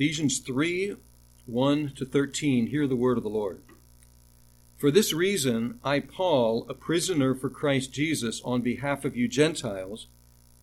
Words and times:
Ephesians 0.00 0.38
3 0.38 0.96
1 1.44 1.92
to 1.94 2.06
13. 2.06 2.68
Hear 2.68 2.86
the 2.86 2.96
word 2.96 3.18
of 3.18 3.22
the 3.22 3.28
Lord. 3.28 3.60
For 4.78 4.90
this 4.90 5.12
reason, 5.12 5.78
I, 5.84 6.00
Paul, 6.00 6.64
a 6.70 6.72
prisoner 6.72 7.34
for 7.34 7.50
Christ 7.50 7.92
Jesus, 7.92 8.40
on 8.42 8.62
behalf 8.62 9.04
of 9.04 9.14
you 9.14 9.28
Gentiles, 9.28 10.06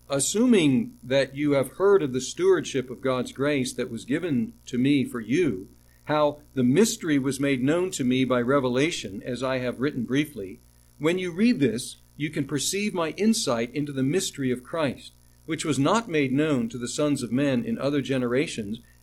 assuming 0.10 0.94
that 1.04 1.36
you 1.36 1.52
have 1.52 1.73
heard 1.73 2.02
of 2.02 2.13
the 2.13 2.20
stewardship 2.20 2.89
of 2.89 3.00
God's 3.00 3.31
grace 3.31 3.71
that 3.73 3.92
was 3.92 4.05
given 4.05 4.54
to 4.65 4.79
me 4.79 5.05
for 5.05 5.20
you, 5.20 5.67
how 6.05 6.39
the 6.55 6.63
mystery 6.63 7.19
was 7.19 7.39
made 7.39 7.63
known 7.63 7.91
to 7.91 8.04
me 8.04 8.25
by 8.25 8.41
revelation, 8.41 9.21
as 9.23 9.43
I 9.43 9.59
have 9.59 9.79
written 9.79 10.01
briefly, 10.01 10.61
when 10.97 11.19
you 11.19 11.31
read 11.31 11.59
this, 11.59 11.97
you 12.15 12.31
can 12.31 12.47
perceive 12.47 12.95
my 12.95 13.09
insight 13.11 13.71
into 13.75 13.91
the 13.91 14.01
mystery 14.01 14.49
of 14.49 14.63
Christ, 14.63 15.11
which 15.45 15.63
was 15.63 15.77
not 15.77 16.09
made 16.09 16.33
known 16.33 16.69
to 16.69 16.79
the 16.79 16.88
sons 16.88 17.21
of 17.21 17.31
men 17.31 17.63
in 17.63 17.77
other 17.77 18.01
generations, 18.01 18.79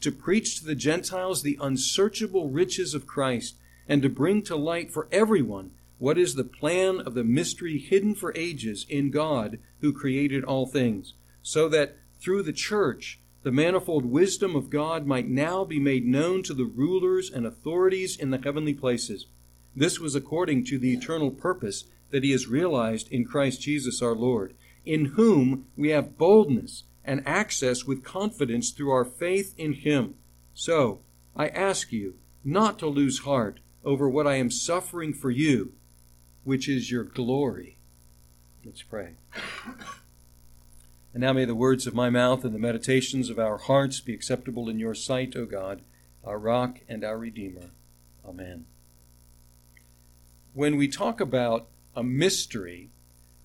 to 0.00 0.12
preach 0.12 0.58
to 0.58 0.64
the 0.64 0.74
Gentiles 0.74 1.42
the 1.42 1.58
unsearchable 1.60 2.48
riches 2.48 2.94
of 2.94 3.06
Christ, 3.06 3.56
and 3.88 4.02
to 4.02 4.08
bring 4.08 4.42
to 4.42 4.56
light 4.56 4.90
for 4.90 5.08
everyone 5.12 5.70
what 5.98 6.18
is 6.18 6.34
the 6.34 6.44
plan 6.44 7.00
of 7.00 7.14
the 7.14 7.24
mystery 7.24 7.78
hidden 7.78 8.14
for 8.14 8.32
ages 8.36 8.84
in 8.88 9.10
God 9.10 9.58
who 9.80 9.92
created 9.92 10.44
all 10.44 10.66
things, 10.66 11.14
so 11.42 11.68
that 11.68 11.96
through 12.20 12.42
the 12.42 12.52
church 12.52 13.20
the 13.42 13.52
manifold 13.52 14.04
wisdom 14.04 14.56
of 14.56 14.70
God 14.70 15.06
might 15.06 15.28
now 15.28 15.64
be 15.64 15.78
made 15.78 16.04
known 16.04 16.42
to 16.42 16.52
the 16.52 16.64
rulers 16.64 17.30
and 17.30 17.46
authorities 17.46 18.16
in 18.16 18.30
the 18.30 18.40
heavenly 18.42 18.74
places. 18.74 19.26
This 19.74 20.00
was 20.00 20.16
according 20.16 20.64
to 20.64 20.78
the 20.78 20.92
eternal 20.92 21.30
purpose 21.30 21.84
that 22.10 22.24
he 22.24 22.32
has 22.32 22.48
realized 22.48 23.08
in 23.12 23.24
Christ 23.24 23.62
Jesus 23.62 24.02
our 24.02 24.16
Lord, 24.16 24.54
in 24.84 25.04
whom 25.16 25.66
we 25.76 25.90
have 25.90 26.18
boldness 26.18 26.84
and 27.06 27.26
access 27.26 27.84
with 27.84 28.04
confidence 28.04 28.70
through 28.70 28.90
our 28.90 29.04
faith 29.04 29.54
in 29.56 29.72
him. 29.72 30.16
So, 30.54 31.00
I 31.34 31.48
ask 31.48 31.92
you 31.92 32.14
not 32.44 32.78
to 32.80 32.86
lose 32.86 33.20
heart 33.20 33.60
over 33.84 34.08
what 34.08 34.26
I 34.26 34.34
am 34.34 34.50
suffering 34.50 35.14
for 35.14 35.30
you, 35.30 35.72
which 36.44 36.68
is 36.68 36.90
your 36.90 37.04
glory. 37.04 37.76
Let's 38.64 38.82
pray. 38.82 39.10
And 41.14 41.22
now 41.22 41.32
may 41.32 41.44
the 41.44 41.54
words 41.54 41.86
of 41.86 41.94
my 41.94 42.10
mouth 42.10 42.44
and 42.44 42.54
the 42.54 42.58
meditations 42.58 43.30
of 43.30 43.38
our 43.38 43.56
hearts 43.56 44.00
be 44.00 44.12
acceptable 44.12 44.68
in 44.68 44.78
your 44.78 44.94
sight, 44.94 45.34
O 45.36 45.46
God, 45.46 45.80
our 46.24 46.38
rock 46.38 46.80
and 46.88 47.04
our 47.04 47.16
redeemer. 47.16 47.70
Amen. 48.28 48.66
When 50.52 50.76
we 50.76 50.88
talk 50.88 51.20
about 51.20 51.68
a 51.94 52.02
mystery, 52.02 52.90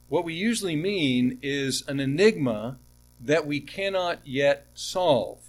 what 0.09 0.25
we 0.25 0.33
usually 0.33 0.75
mean 0.75 1.39
is 1.41 1.83
an 1.87 1.99
enigma 1.99 2.77
that 3.23 3.45
we 3.45 3.59
cannot 3.59 4.25
yet 4.25 4.67
solve. 4.73 5.39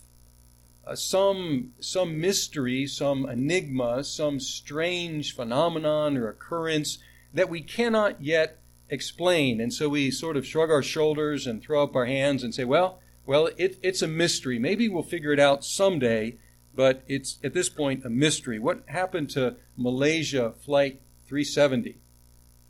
Uh, 0.87 0.97
some, 0.97 1.73
some 1.81 2.21
mystery, 2.21 2.87
some 2.87 3.29
enigma, 3.29 4.03
some 4.03 4.41
strange 4.41 5.35
phenomenon 5.35 6.17
or 6.17 6.29
occurrence 6.29 6.99
that 7.33 7.49
we 7.49 7.61
cannot 7.61 8.23
yet 8.23 8.59
explain. 8.91 9.61
And 9.61 9.73
so 9.73 9.89
we 9.89 10.11
sort 10.11 10.37
of 10.37 10.47
shrug 10.47 10.71
our 10.71 10.83
shoulders 10.83 11.47
and 11.47 11.63
throw 11.63 11.83
up 11.83 11.97
our 11.97 12.07
hands 12.07 12.43
and 12.43 12.55
say, 12.55 12.65
well, 12.65 12.99
well, 13.25 13.49
it, 13.57 13.79
it's 13.83 14.03
a 14.03 14.09
mystery. 14.09 14.59
Maybe 14.59 14.89
we'll 14.89 15.03
figure 15.03 15.33
it 15.33 15.39
out 15.39 15.65
someday, 15.65 16.37
but 16.75 17.03
it's 17.07 17.39
at 17.45 17.55
this 17.55 17.69
point 17.69 18.05
a 18.05 18.11
mystery. 18.11 18.59
What 18.59 18.83
happened 18.87 19.31
to 19.31 19.57
Malaysia 19.77 20.53
Flight 20.65 21.01
370? 21.29 21.99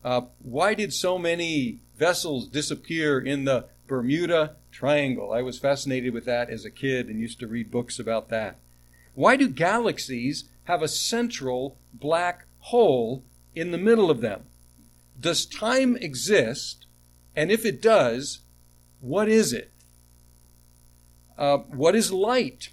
Uh, 0.04 0.22
why 0.40 0.74
did 0.74 0.92
so 0.92 1.18
many 1.18 1.80
vessels 1.96 2.48
disappear 2.48 3.18
in 3.18 3.44
the 3.44 3.66
Bermuda 3.92 4.56
Triangle? 4.70 5.34
I 5.34 5.42
was 5.42 5.58
fascinated 5.58 6.14
with 6.14 6.24
that 6.24 6.48
as 6.48 6.64
a 6.64 6.70
kid 6.70 7.08
and 7.08 7.20
used 7.20 7.38
to 7.40 7.46
read 7.46 7.70
books 7.70 7.98
about 7.98 8.30
that. 8.30 8.56
Why 9.12 9.36
do 9.36 9.50
galaxies 9.50 10.44
have 10.64 10.80
a 10.80 10.88
central 10.88 11.76
black 11.92 12.46
hole 12.60 13.22
in 13.54 13.70
the 13.70 13.76
middle 13.76 14.10
of 14.10 14.22
them? 14.22 14.44
Does 15.20 15.44
time 15.44 15.94
exist? 15.96 16.86
And 17.36 17.52
if 17.52 17.66
it 17.66 17.82
does, 17.82 18.38
what 19.02 19.28
is 19.28 19.52
it? 19.52 19.70
Uh, 21.36 21.58
what 21.58 21.94
is 21.94 22.10
light? 22.10 22.70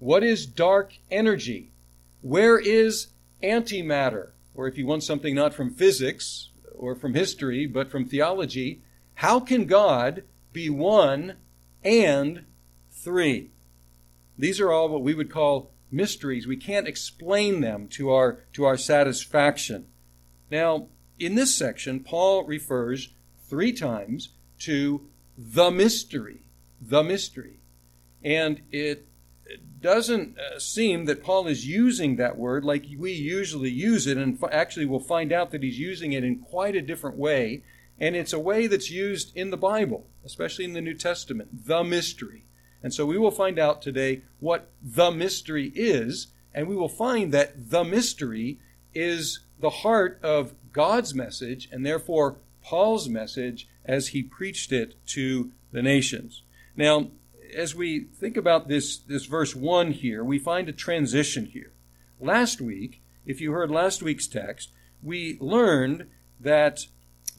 What 0.00 0.22
is 0.22 0.44
dark 0.44 0.98
energy? 1.10 1.72
Where 2.20 2.58
is 2.58 3.06
antimatter? 3.42 4.32
Or 4.54 4.68
if 4.68 4.76
you 4.76 4.84
want 4.84 5.02
something 5.02 5.34
not 5.34 5.54
from 5.54 5.72
physics 5.72 6.50
or 6.76 6.94
from 6.94 7.14
history, 7.14 7.64
but 7.64 7.90
from 7.90 8.04
theology, 8.04 8.82
how 9.20 9.38
can 9.38 9.66
God 9.66 10.22
be 10.50 10.70
one 10.70 11.34
and 11.84 12.46
three? 12.90 13.50
These 14.38 14.60
are 14.60 14.72
all 14.72 14.88
what 14.88 15.02
we 15.02 15.12
would 15.12 15.30
call 15.30 15.72
mysteries. 15.90 16.46
We 16.46 16.56
can't 16.56 16.88
explain 16.88 17.60
them 17.60 17.86
to 17.88 18.12
our, 18.12 18.38
to 18.54 18.64
our 18.64 18.78
satisfaction. 18.78 19.88
Now, 20.50 20.86
in 21.18 21.34
this 21.34 21.54
section, 21.54 22.00
Paul 22.00 22.44
refers 22.44 23.12
three 23.46 23.74
times 23.74 24.30
to 24.60 25.06
the 25.36 25.70
mystery. 25.70 26.40
The 26.80 27.02
mystery. 27.02 27.58
And 28.24 28.62
it 28.72 29.06
doesn't 29.82 30.38
uh, 30.38 30.58
seem 30.58 31.04
that 31.04 31.22
Paul 31.22 31.46
is 31.46 31.66
using 31.66 32.16
that 32.16 32.38
word 32.38 32.64
like 32.64 32.86
we 32.96 33.12
usually 33.12 33.68
use 33.70 34.06
it, 34.06 34.16
and 34.16 34.42
actually 34.50 34.86
we'll 34.86 34.98
find 34.98 35.30
out 35.30 35.50
that 35.50 35.62
he's 35.62 35.78
using 35.78 36.14
it 36.14 36.24
in 36.24 36.38
quite 36.38 36.74
a 36.74 36.80
different 36.80 37.18
way. 37.18 37.62
And 38.00 38.16
it's 38.16 38.32
a 38.32 38.38
way 38.38 38.66
that's 38.66 38.90
used 38.90 39.36
in 39.36 39.50
the 39.50 39.56
Bible, 39.56 40.06
especially 40.24 40.64
in 40.64 40.72
the 40.72 40.80
New 40.80 40.94
Testament, 40.94 41.66
the 41.66 41.84
mystery. 41.84 42.46
And 42.82 42.94
so 42.94 43.04
we 43.04 43.18
will 43.18 43.30
find 43.30 43.58
out 43.58 43.82
today 43.82 44.22
what 44.38 44.70
the 44.82 45.10
mystery 45.10 45.70
is, 45.74 46.28
and 46.54 46.66
we 46.66 46.74
will 46.74 46.88
find 46.88 47.30
that 47.32 47.70
the 47.70 47.84
mystery 47.84 48.58
is 48.94 49.40
the 49.58 49.70
heart 49.70 50.18
of 50.22 50.54
God's 50.72 51.14
message 51.14 51.68
and 51.70 51.84
therefore 51.84 52.38
Paul's 52.62 53.08
message 53.08 53.68
as 53.84 54.08
he 54.08 54.22
preached 54.22 54.72
it 54.72 54.94
to 55.08 55.50
the 55.72 55.82
nations. 55.82 56.42
Now, 56.76 57.08
as 57.54 57.74
we 57.74 58.00
think 58.00 58.36
about 58.36 58.68
this, 58.68 58.98
this 58.98 59.26
verse 59.26 59.54
1 59.54 59.92
here, 59.92 60.24
we 60.24 60.38
find 60.38 60.68
a 60.68 60.72
transition 60.72 61.46
here. 61.46 61.72
Last 62.20 62.60
week, 62.60 63.02
if 63.26 63.40
you 63.40 63.52
heard 63.52 63.70
last 63.70 64.02
week's 64.02 64.26
text, 64.26 64.70
we 65.02 65.36
learned 65.40 66.06
that 66.38 66.86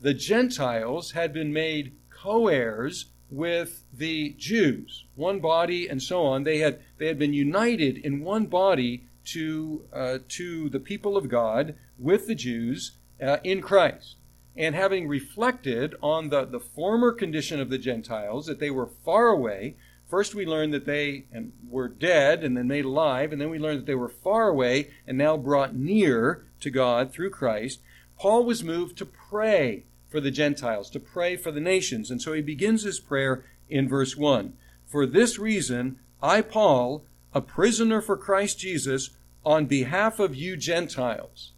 the 0.01 0.13
Gentiles 0.15 1.11
had 1.11 1.31
been 1.31 1.53
made 1.53 1.93
co 2.09 2.47
heirs 2.47 3.05
with 3.29 3.85
the 3.93 4.35
Jews, 4.37 5.05
one 5.15 5.39
body 5.39 5.87
and 5.87 6.01
so 6.01 6.23
on. 6.25 6.43
They 6.43 6.57
had, 6.57 6.81
they 6.97 7.07
had 7.07 7.19
been 7.19 7.33
united 7.33 7.97
in 7.97 8.23
one 8.23 8.47
body 8.47 9.05
to, 9.25 9.85
uh, 9.93 10.17
to 10.29 10.69
the 10.69 10.79
people 10.79 11.15
of 11.15 11.29
God 11.29 11.75
with 11.97 12.27
the 12.27 12.35
Jews 12.35 12.97
uh, 13.21 13.37
in 13.43 13.61
Christ. 13.61 14.15
And 14.57 14.75
having 14.75 15.07
reflected 15.07 15.95
on 16.01 16.29
the, 16.29 16.45
the 16.45 16.59
former 16.59 17.13
condition 17.13 17.61
of 17.61 17.69
the 17.69 17.77
Gentiles, 17.77 18.47
that 18.47 18.59
they 18.59 18.71
were 18.71 18.89
far 19.05 19.27
away, 19.27 19.77
first 20.09 20.35
we 20.35 20.45
learned 20.45 20.73
that 20.73 20.85
they 20.85 21.25
were 21.69 21.87
dead 21.87 22.43
and 22.43 22.57
then 22.57 22.67
made 22.67 22.83
alive, 22.83 23.31
and 23.31 23.39
then 23.39 23.49
we 23.49 23.59
learned 23.59 23.79
that 23.79 23.85
they 23.85 23.95
were 23.95 24.09
far 24.09 24.49
away 24.49 24.89
and 25.07 25.17
now 25.17 25.37
brought 25.37 25.73
near 25.73 26.43
to 26.59 26.69
God 26.69 27.13
through 27.13 27.29
Christ. 27.29 27.79
Paul 28.19 28.43
was 28.43 28.63
moved 28.63 28.97
to 28.97 29.05
pray 29.05 29.85
for 30.11 30.21
the 30.21 30.29
Gentiles, 30.29 30.91
to 30.91 30.99
pray 30.99 31.35
for 31.35 31.51
the 31.51 31.59
nations. 31.59 32.11
And 32.11 32.21
so 32.21 32.33
he 32.33 32.41
begins 32.41 32.83
his 32.83 32.99
prayer 32.99 33.43
in 33.67 33.89
verse 33.89 34.15
1. 34.15 34.53
For 34.85 35.07
this 35.07 35.39
reason, 35.39 35.97
I, 36.21 36.41
Paul, 36.41 37.05
a 37.33 37.41
prisoner 37.41 38.01
for 38.01 38.17
Christ 38.17 38.59
Jesus, 38.59 39.09
on 39.43 39.65
behalf 39.65 40.19
of 40.19 40.35
you 40.35 40.55
Gentiles 40.55 41.53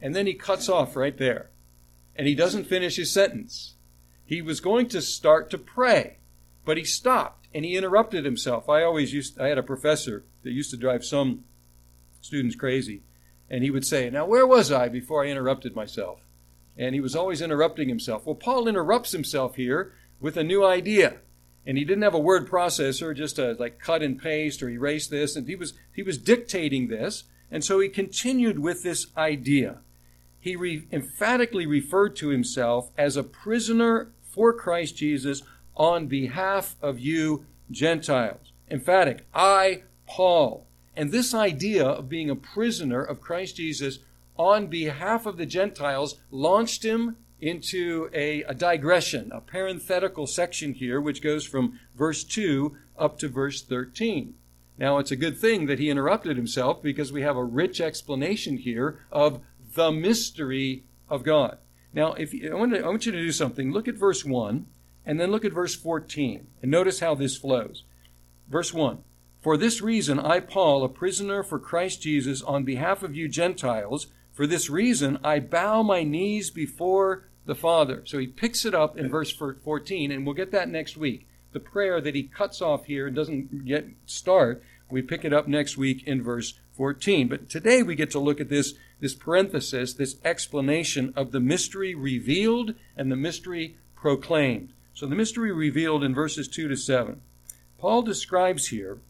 and 0.00 0.14
then 0.14 0.26
he 0.26 0.34
cuts 0.34 0.68
off 0.68 0.96
right 0.96 1.16
there. 1.16 1.50
And 2.16 2.26
he 2.26 2.34
doesn't 2.34 2.64
finish 2.64 2.96
his 2.96 3.12
sentence. 3.12 3.74
He 4.24 4.42
was 4.42 4.60
going 4.60 4.88
to 4.88 5.02
start 5.02 5.50
to 5.50 5.58
pray, 5.58 6.18
but 6.64 6.76
he 6.76 6.84
stopped 6.84 7.48
and 7.52 7.64
he 7.64 7.76
interrupted 7.76 8.24
himself. 8.24 8.68
I 8.68 8.82
always 8.82 9.12
used, 9.12 9.40
I 9.40 9.48
had 9.48 9.58
a 9.58 9.62
professor 9.62 10.24
that 10.42 10.52
used 10.52 10.70
to 10.70 10.76
drive 10.76 11.04
some 11.04 11.44
students 12.20 12.56
crazy. 12.56 13.02
And 13.48 13.64
he 13.64 13.70
would 13.70 13.86
say, 13.86 14.08
Now, 14.10 14.26
where 14.26 14.46
was 14.46 14.70
I 14.70 14.88
before 14.88 15.24
I 15.24 15.28
interrupted 15.28 15.74
myself? 15.74 16.20
And 16.76 16.94
he 16.94 17.00
was 17.00 17.16
always 17.16 17.42
interrupting 17.42 17.88
himself. 17.88 18.24
Well, 18.24 18.34
Paul 18.34 18.68
interrupts 18.68 19.12
himself 19.12 19.56
here 19.56 19.92
with 20.20 20.36
a 20.36 20.44
new 20.44 20.64
idea. 20.64 21.16
And 21.66 21.76
he 21.76 21.84
didn't 21.84 22.02
have 22.02 22.14
a 22.14 22.18
word 22.18 22.48
processor, 22.48 23.14
just 23.14 23.36
to 23.36 23.52
like 23.58 23.78
cut 23.78 24.02
and 24.02 24.20
paste 24.20 24.62
or 24.62 24.70
erase 24.70 25.06
this. 25.06 25.36
And 25.36 25.46
he 25.46 25.56
was, 25.56 25.74
he 25.94 26.02
was 26.02 26.16
dictating 26.16 26.88
this 26.88 27.24
And 27.50 27.64
so 27.64 27.80
he 27.80 27.88
continued 27.88 28.58
with 28.58 28.82
this 28.82 29.06
idea. 29.16 29.78
He 30.38 30.56
re- 30.56 30.86
emphatically 30.90 31.66
referred 31.66 32.16
to 32.16 32.28
himself 32.28 32.90
as 32.96 33.16
a 33.16 33.24
prisoner 33.24 34.12
for 34.22 34.52
Christ 34.52 34.96
Jesus 34.96 35.42
on 35.76 36.06
behalf 36.06 36.76
of 36.80 36.98
you 36.98 37.46
Gentiles. 37.70 38.52
Emphatic, 38.70 39.26
I, 39.34 39.82
Paul. 40.06 40.66
And 40.96 41.12
this 41.12 41.34
idea 41.34 41.84
of 41.84 42.08
being 42.08 42.30
a 42.30 42.36
prisoner 42.36 43.02
of 43.02 43.20
Christ 43.20 43.56
Jesus 43.56 43.98
on 44.40 44.68
behalf 44.68 45.26
of 45.26 45.36
the 45.36 45.44
Gentiles 45.44 46.18
launched 46.30 46.82
him 46.82 47.14
into 47.42 48.08
a, 48.14 48.42
a, 48.44 48.54
digression, 48.54 49.30
a 49.34 49.40
parenthetical 49.40 50.26
section 50.26 50.72
here, 50.72 50.98
which 50.98 51.20
goes 51.20 51.44
from 51.44 51.78
verse 51.94 52.24
2 52.24 52.74
up 52.98 53.18
to 53.18 53.28
verse 53.28 53.60
13. 53.60 54.32
Now, 54.78 54.96
it's 54.96 55.10
a 55.10 55.16
good 55.16 55.36
thing 55.36 55.66
that 55.66 55.78
he 55.78 55.90
interrupted 55.90 56.38
himself 56.38 56.82
because 56.82 57.12
we 57.12 57.20
have 57.20 57.36
a 57.36 57.44
rich 57.44 57.82
explanation 57.82 58.56
here 58.56 59.04
of 59.12 59.42
the 59.74 59.92
mystery 59.92 60.84
of 61.10 61.22
God. 61.22 61.58
Now, 61.92 62.14
if 62.14 62.32
you, 62.32 62.50
I, 62.50 62.54
want 62.54 62.72
to, 62.72 62.82
I 62.82 62.88
want 62.88 63.04
you 63.04 63.12
to 63.12 63.20
do 63.20 63.32
something, 63.32 63.70
look 63.70 63.88
at 63.88 63.96
verse 63.96 64.24
1 64.24 64.64
and 65.04 65.20
then 65.20 65.30
look 65.30 65.44
at 65.44 65.52
verse 65.52 65.74
14 65.74 66.46
and 66.62 66.70
notice 66.70 67.00
how 67.00 67.14
this 67.14 67.36
flows. 67.36 67.84
Verse 68.48 68.72
1 68.72 69.04
For 69.42 69.58
this 69.58 69.82
reason, 69.82 70.18
I, 70.18 70.40
Paul, 70.40 70.82
a 70.82 70.88
prisoner 70.88 71.42
for 71.42 71.58
Christ 71.58 72.00
Jesus, 72.00 72.40
on 72.40 72.64
behalf 72.64 73.02
of 73.02 73.14
you 73.14 73.28
Gentiles, 73.28 74.06
for 74.40 74.46
this 74.46 74.70
reason, 74.70 75.18
I 75.22 75.38
bow 75.38 75.82
my 75.82 76.02
knees 76.02 76.48
before 76.50 77.28
the 77.44 77.54
Father. 77.54 78.00
So 78.06 78.16
he 78.16 78.26
picks 78.26 78.64
it 78.64 78.74
up 78.74 78.96
in 78.96 79.10
verse 79.10 79.30
14, 79.30 80.10
and 80.10 80.24
we'll 80.24 80.34
get 80.34 80.50
that 80.52 80.70
next 80.70 80.96
week. 80.96 81.28
The 81.52 81.60
prayer 81.60 82.00
that 82.00 82.14
he 82.14 82.22
cuts 82.22 82.62
off 82.62 82.86
here 82.86 83.06
and 83.06 83.14
doesn't 83.14 83.66
yet 83.66 83.84
start 84.06 84.62
we 84.88 85.02
pick 85.02 85.26
it 85.26 85.34
up 85.34 85.46
next 85.46 85.76
week 85.76 86.02
in 86.06 86.22
verse 86.22 86.58
14. 86.72 87.28
But 87.28 87.50
today 87.50 87.82
we 87.82 87.94
get 87.94 88.10
to 88.12 88.18
look 88.18 88.40
at 88.40 88.48
this, 88.48 88.72
this 88.98 89.14
parenthesis, 89.14 89.92
this 89.92 90.16
explanation 90.24 91.12
of 91.14 91.32
the 91.32 91.40
mystery 91.40 91.94
revealed 91.94 92.74
and 92.96 93.12
the 93.12 93.16
mystery 93.16 93.76
proclaimed. 93.94 94.72
So 94.94 95.06
the 95.06 95.16
mystery 95.16 95.52
revealed 95.52 96.02
in 96.02 96.14
verses 96.14 96.48
2 96.48 96.66
to 96.66 96.76
7. 96.78 97.20
Paul 97.76 98.00
describes 98.00 98.68
here, 98.68 99.00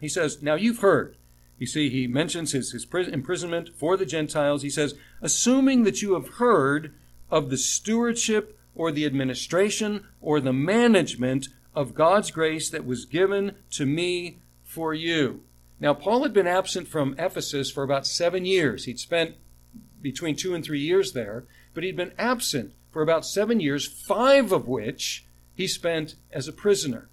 he 0.00 0.08
says, 0.08 0.40
Now 0.40 0.54
you've 0.54 0.78
heard. 0.78 1.16
You 1.58 1.66
see, 1.66 1.90
he 1.90 2.06
mentions 2.06 2.52
his, 2.52 2.72
his 2.72 2.86
imprisonment 3.08 3.70
for 3.76 3.96
the 3.96 4.06
Gentiles. 4.06 4.62
He 4.62 4.70
says, 4.70 4.94
Assuming 5.20 5.84
that 5.84 6.02
you 6.02 6.14
have 6.14 6.34
heard 6.34 6.94
of 7.30 7.50
the 7.50 7.56
stewardship 7.56 8.58
or 8.74 8.90
the 8.90 9.06
administration 9.06 10.06
or 10.20 10.40
the 10.40 10.52
management 10.52 11.48
of 11.74 11.94
God's 11.94 12.30
grace 12.30 12.68
that 12.70 12.84
was 12.84 13.04
given 13.04 13.56
to 13.70 13.86
me 13.86 14.38
for 14.64 14.92
you. 14.92 15.42
Now, 15.80 15.94
Paul 15.94 16.22
had 16.22 16.32
been 16.32 16.46
absent 16.46 16.88
from 16.88 17.14
Ephesus 17.18 17.70
for 17.70 17.82
about 17.82 18.06
seven 18.06 18.44
years. 18.44 18.84
He'd 18.84 19.00
spent 19.00 19.34
between 20.00 20.36
two 20.36 20.54
and 20.54 20.64
three 20.64 20.80
years 20.80 21.12
there, 21.12 21.44
but 21.74 21.84
he'd 21.84 21.96
been 21.96 22.12
absent 22.18 22.72
for 22.90 23.02
about 23.02 23.24
seven 23.24 23.60
years, 23.60 23.86
five 23.86 24.52
of 24.52 24.68
which 24.68 25.24
he 25.54 25.66
spent 25.66 26.16
as 26.30 26.46
a 26.46 26.52
prisoner. 26.52 27.08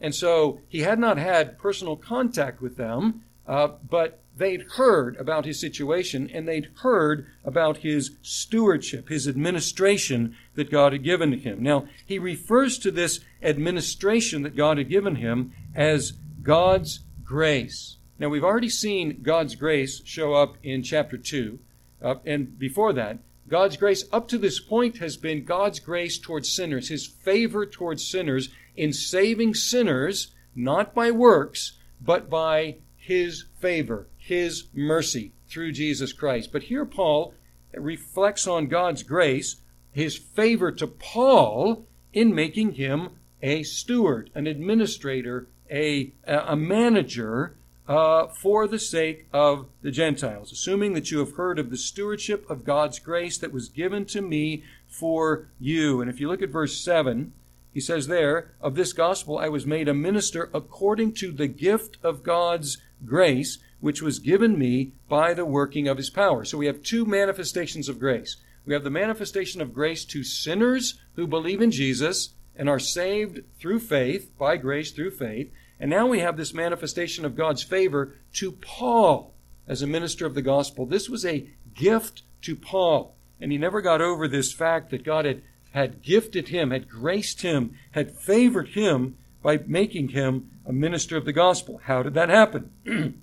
And 0.00 0.14
so 0.14 0.60
he 0.68 0.80
had 0.80 0.98
not 0.98 1.18
had 1.18 1.58
personal 1.58 1.96
contact 1.96 2.60
with 2.60 2.76
them, 2.76 3.24
uh, 3.52 3.68
but 3.86 4.22
they'd 4.34 4.62
heard 4.76 5.14
about 5.16 5.44
his 5.44 5.60
situation 5.60 6.30
and 6.32 6.48
they'd 6.48 6.70
heard 6.76 7.26
about 7.44 7.76
his 7.76 8.12
stewardship, 8.22 9.10
his 9.10 9.28
administration 9.28 10.34
that 10.54 10.70
God 10.70 10.94
had 10.94 11.04
given 11.04 11.32
to 11.32 11.36
him. 11.36 11.62
Now, 11.62 11.86
he 12.06 12.18
refers 12.18 12.78
to 12.78 12.90
this 12.90 13.20
administration 13.42 14.40
that 14.40 14.56
God 14.56 14.78
had 14.78 14.88
given 14.88 15.16
him 15.16 15.52
as 15.74 16.14
God's 16.42 17.00
grace. 17.22 17.98
Now, 18.18 18.30
we've 18.30 18.42
already 18.42 18.70
seen 18.70 19.20
God's 19.20 19.54
grace 19.54 20.00
show 20.02 20.32
up 20.32 20.56
in 20.62 20.82
chapter 20.82 21.18
2. 21.18 21.58
Uh, 22.00 22.14
and 22.24 22.58
before 22.58 22.94
that, 22.94 23.18
God's 23.48 23.76
grace 23.76 24.06
up 24.14 24.28
to 24.28 24.38
this 24.38 24.60
point 24.60 24.96
has 24.96 25.18
been 25.18 25.44
God's 25.44 25.78
grace 25.78 26.18
towards 26.18 26.50
sinners, 26.50 26.88
his 26.88 27.06
favor 27.06 27.66
towards 27.66 28.02
sinners 28.02 28.48
in 28.76 28.94
saving 28.94 29.52
sinners, 29.52 30.32
not 30.56 30.94
by 30.94 31.10
works, 31.10 31.76
but 32.00 32.30
by 32.30 32.76
his 33.02 33.46
favor, 33.58 34.06
his 34.16 34.68
mercy 34.72 35.32
through 35.48 35.72
Jesus 35.72 36.12
Christ. 36.12 36.50
But 36.52 36.64
here 36.64 36.84
Paul 36.84 37.34
reflects 37.74 38.46
on 38.46 38.68
God's 38.68 39.02
grace, 39.02 39.56
his 39.90 40.16
favor 40.16 40.70
to 40.70 40.86
Paul 40.86 41.84
in 42.12 42.32
making 42.32 42.74
him 42.74 43.10
a 43.42 43.64
steward, 43.64 44.30
an 44.36 44.46
administrator 44.46 45.48
a, 45.68 46.12
a 46.26 46.54
manager 46.54 47.56
uh, 47.88 48.28
for 48.28 48.68
the 48.68 48.78
sake 48.78 49.26
of 49.32 49.66
the 49.80 49.90
Gentiles, 49.90 50.52
assuming 50.52 50.92
that 50.92 51.10
you 51.10 51.18
have 51.18 51.32
heard 51.32 51.58
of 51.58 51.70
the 51.70 51.76
stewardship 51.76 52.48
of 52.48 52.64
God's 52.64 53.00
grace 53.00 53.36
that 53.38 53.52
was 53.52 53.68
given 53.68 54.04
to 54.06 54.22
me 54.22 54.62
for 54.86 55.48
you. 55.58 56.00
And 56.00 56.08
if 56.08 56.20
you 56.20 56.28
look 56.28 56.42
at 56.42 56.50
verse 56.50 56.78
7, 56.78 57.32
he 57.72 57.80
says 57.80 58.06
there, 58.06 58.52
Of 58.60 58.74
this 58.74 58.92
gospel 58.92 59.38
I 59.38 59.48
was 59.48 59.66
made 59.66 59.88
a 59.88 59.94
minister 59.94 60.50
according 60.52 61.14
to 61.14 61.32
the 61.32 61.48
gift 61.48 61.96
of 62.02 62.22
God's 62.22 62.78
grace, 63.04 63.58
which 63.80 64.02
was 64.02 64.18
given 64.18 64.58
me 64.58 64.92
by 65.08 65.34
the 65.34 65.44
working 65.44 65.88
of 65.88 65.96
his 65.96 66.10
power. 66.10 66.44
So 66.44 66.58
we 66.58 66.66
have 66.66 66.82
two 66.82 67.04
manifestations 67.04 67.88
of 67.88 67.98
grace. 67.98 68.36
We 68.64 68.74
have 68.74 68.84
the 68.84 68.90
manifestation 68.90 69.60
of 69.60 69.74
grace 69.74 70.04
to 70.06 70.22
sinners 70.22 71.00
who 71.14 71.26
believe 71.26 71.60
in 71.60 71.70
Jesus 71.70 72.34
and 72.54 72.68
are 72.68 72.78
saved 72.78 73.40
through 73.58 73.80
faith, 73.80 74.32
by 74.38 74.56
grace 74.56 74.92
through 74.92 75.12
faith. 75.12 75.50
And 75.80 75.90
now 75.90 76.06
we 76.06 76.20
have 76.20 76.36
this 76.36 76.54
manifestation 76.54 77.24
of 77.24 77.36
God's 77.36 77.62
favor 77.62 78.14
to 78.34 78.52
Paul 78.52 79.34
as 79.66 79.82
a 79.82 79.86
minister 79.86 80.26
of 80.26 80.34
the 80.34 80.42
gospel. 80.42 80.86
This 80.86 81.08
was 81.08 81.24
a 81.24 81.48
gift 81.74 82.22
to 82.42 82.54
Paul. 82.54 83.16
And 83.40 83.50
he 83.50 83.58
never 83.58 83.80
got 83.80 84.00
over 84.00 84.28
this 84.28 84.52
fact 84.52 84.90
that 84.90 85.04
God 85.04 85.24
had, 85.24 85.42
had 85.72 86.02
gifted 86.02 86.48
him, 86.48 86.70
had 86.70 86.88
graced 86.88 87.42
him, 87.42 87.74
had 87.92 88.16
favored 88.16 88.68
him 88.68 89.16
by 89.42 89.58
making 89.66 90.08
him 90.08 90.50
a 90.64 90.72
minister 90.72 91.16
of 91.16 91.24
the 91.24 91.32
gospel. 91.32 91.80
How 91.84 92.02
did 92.02 92.14
that 92.14 92.28
happen? 92.28 92.70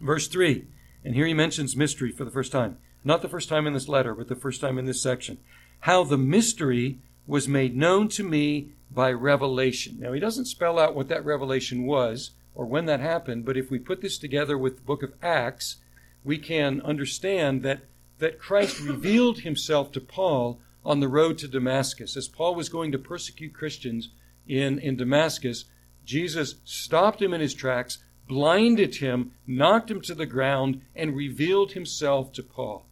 Verse 0.00 0.28
3. 0.28 0.64
And 1.04 1.14
here 1.14 1.26
he 1.26 1.34
mentions 1.34 1.76
mystery 1.76 2.10
for 2.10 2.24
the 2.24 2.30
first 2.30 2.52
time. 2.52 2.78
Not 3.04 3.22
the 3.22 3.28
first 3.28 3.48
time 3.48 3.66
in 3.66 3.72
this 3.72 3.88
letter, 3.88 4.14
but 4.14 4.28
the 4.28 4.34
first 4.34 4.60
time 4.60 4.78
in 4.78 4.84
this 4.84 5.00
section. 5.00 5.38
How 5.80 6.04
the 6.04 6.18
mystery 6.18 6.98
was 7.26 7.46
made 7.46 7.76
known 7.76 8.08
to 8.08 8.24
me 8.24 8.72
by 8.90 9.12
revelation. 9.12 9.98
Now, 10.00 10.12
he 10.12 10.20
doesn't 10.20 10.46
spell 10.46 10.78
out 10.78 10.94
what 10.94 11.08
that 11.08 11.24
revelation 11.24 11.84
was 11.84 12.32
or 12.54 12.66
when 12.66 12.86
that 12.86 13.00
happened, 13.00 13.44
but 13.44 13.56
if 13.56 13.70
we 13.70 13.78
put 13.78 14.00
this 14.00 14.18
together 14.18 14.58
with 14.58 14.76
the 14.76 14.82
book 14.82 15.02
of 15.02 15.12
Acts, 15.22 15.76
we 16.24 16.38
can 16.38 16.80
understand 16.80 17.62
that, 17.62 17.82
that 18.18 18.40
Christ 18.40 18.80
revealed 18.82 19.40
himself 19.40 19.92
to 19.92 20.00
Paul 20.00 20.58
on 20.84 21.00
the 21.00 21.08
road 21.08 21.38
to 21.38 21.48
Damascus. 21.48 22.16
As 22.16 22.28
Paul 22.28 22.54
was 22.54 22.68
going 22.68 22.90
to 22.92 22.98
persecute 22.98 23.54
Christians 23.54 24.08
in, 24.48 24.78
in 24.78 24.96
Damascus, 24.96 25.66
Jesus 26.04 26.56
stopped 26.64 27.20
him 27.20 27.34
in 27.34 27.40
his 27.40 27.54
tracks, 27.54 27.98
blinded 28.26 28.96
him, 28.96 29.32
knocked 29.46 29.90
him 29.90 30.00
to 30.02 30.14
the 30.14 30.26
ground, 30.26 30.80
and 30.96 31.14
revealed 31.14 31.72
himself 31.72 32.32
to 32.32 32.42
Paul. 32.42 32.86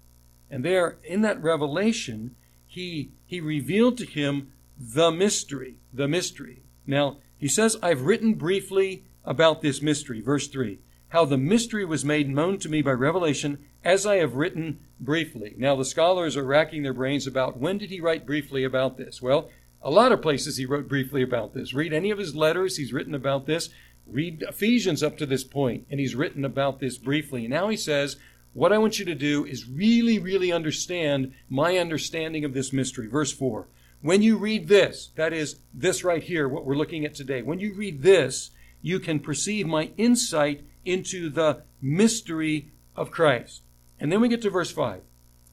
And 0.50 0.64
there, 0.64 0.98
in 1.02 1.22
that 1.22 1.42
revelation, 1.42 2.36
he, 2.66 3.10
he 3.26 3.40
revealed 3.40 3.98
to 3.98 4.06
him 4.06 4.52
the 4.78 5.10
mystery. 5.10 5.76
The 5.92 6.08
mystery. 6.08 6.62
Now, 6.86 7.16
he 7.36 7.48
says, 7.48 7.76
I've 7.82 8.02
written 8.02 8.34
briefly 8.34 9.04
about 9.24 9.62
this 9.62 9.82
mystery. 9.82 10.20
Verse 10.20 10.48
3 10.48 10.78
How 11.08 11.24
the 11.24 11.38
mystery 11.38 11.84
was 11.84 12.04
made 12.04 12.28
known 12.28 12.58
to 12.58 12.68
me 12.68 12.82
by 12.82 12.92
revelation, 12.92 13.58
as 13.84 14.06
I 14.06 14.16
have 14.16 14.34
written 14.34 14.80
briefly. 15.00 15.54
Now, 15.56 15.76
the 15.76 15.84
scholars 15.84 16.36
are 16.36 16.44
racking 16.44 16.82
their 16.82 16.94
brains 16.94 17.26
about 17.26 17.58
when 17.58 17.78
did 17.78 17.90
he 17.90 18.00
write 18.00 18.26
briefly 18.26 18.64
about 18.64 18.96
this? 18.96 19.20
Well, 19.20 19.50
a 19.82 19.90
lot 19.90 20.12
of 20.12 20.22
places 20.22 20.56
he 20.56 20.66
wrote 20.66 20.88
briefly 20.88 21.22
about 21.22 21.54
this. 21.54 21.74
Read 21.74 21.92
any 21.92 22.10
of 22.10 22.18
his 22.18 22.34
letters, 22.34 22.76
he's 22.76 22.92
written 22.92 23.14
about 23.14 23.46
this. 23.46 23.68
Read 24.06 24.42
Ephesians 24.48 25.02
up 25.02 25.16
to 25.18 25.26
this 25.26 25.44
point, 25.44 25.86
and 25.90 25.98
he's 25.98 26.14
written 26.14 26.44
about 26.44 26.80
this 26.80 26.96
briefly. 26.98 27.48
Now 27.48 27.68
he 27.68 27.76
says, 27.76 28.16
What 28.52 28.72
I 28.72 28.78
want 28.78 28.98
you 28.98 29.04
to 29.04 29.14
do 29.14 29.44
is 29.44 29.68
really, 29.68 30.18
really 30.18 30.52
understand 30.52 31.32
my 31.48 31.78
understanding 31.78 32.44
of 32.44 32.54
this 32.54 32.72
mystery. 32.72 33.08
Verse 33.08 33.32
4 33.32 33.66
when 34.02 34.22
you 34.22 34.36
read 34.36 34.68
this, 34.68 35.10
that 35.16 35.32
is, 35.32 35.58
this 35.72 36.04
right 36.04 36.22
here, 36.22 36.48
what 36.48 36.64
we're 36.64 36.76
looking 36.76 37.04
at 37.04 37.14
today, 37.14 37.42
when 37.42 37.58
you 37.58 37.74
read 37.74 38.02
this, 38.02 38.50
you 38.82 39.00
can 39.00 39.18
perceive 39.18 39.66
my 39.66 39.90
insight 39.96 40.64
into 40.84 41.28
the 41.28 41.62
mystery 41.80 42.70
of 42.94 43.10
Christ. 43.10 43.62
And 43.98 44.12
then 44.12 44.20
we 44.20 44.28
get 44.28 44.42
to 44.42 44.50
verse 44.50 44.70
5. 44.70 45.00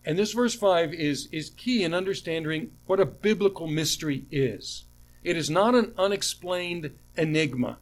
And 0.06 0.18
this 0.18 0.34
verse 0.34 0.54
5 0.54 0.94
is, 0.94 1.30
is 1.32 1.52
key 1.52 1.84
in 1.84 1.94
understanding 1.94 2.72
what 2.86 3.00
a 3.00 3.06
biblical 3.06 3.68
mystery 3.68 4.26
is. 4.32 4.84
It 5.24 5.38
is 5.38 5.50
not 5.50 5.76
an 5.76 5.94
unexplained 5.98 6.92
enigma. 7.16 7.78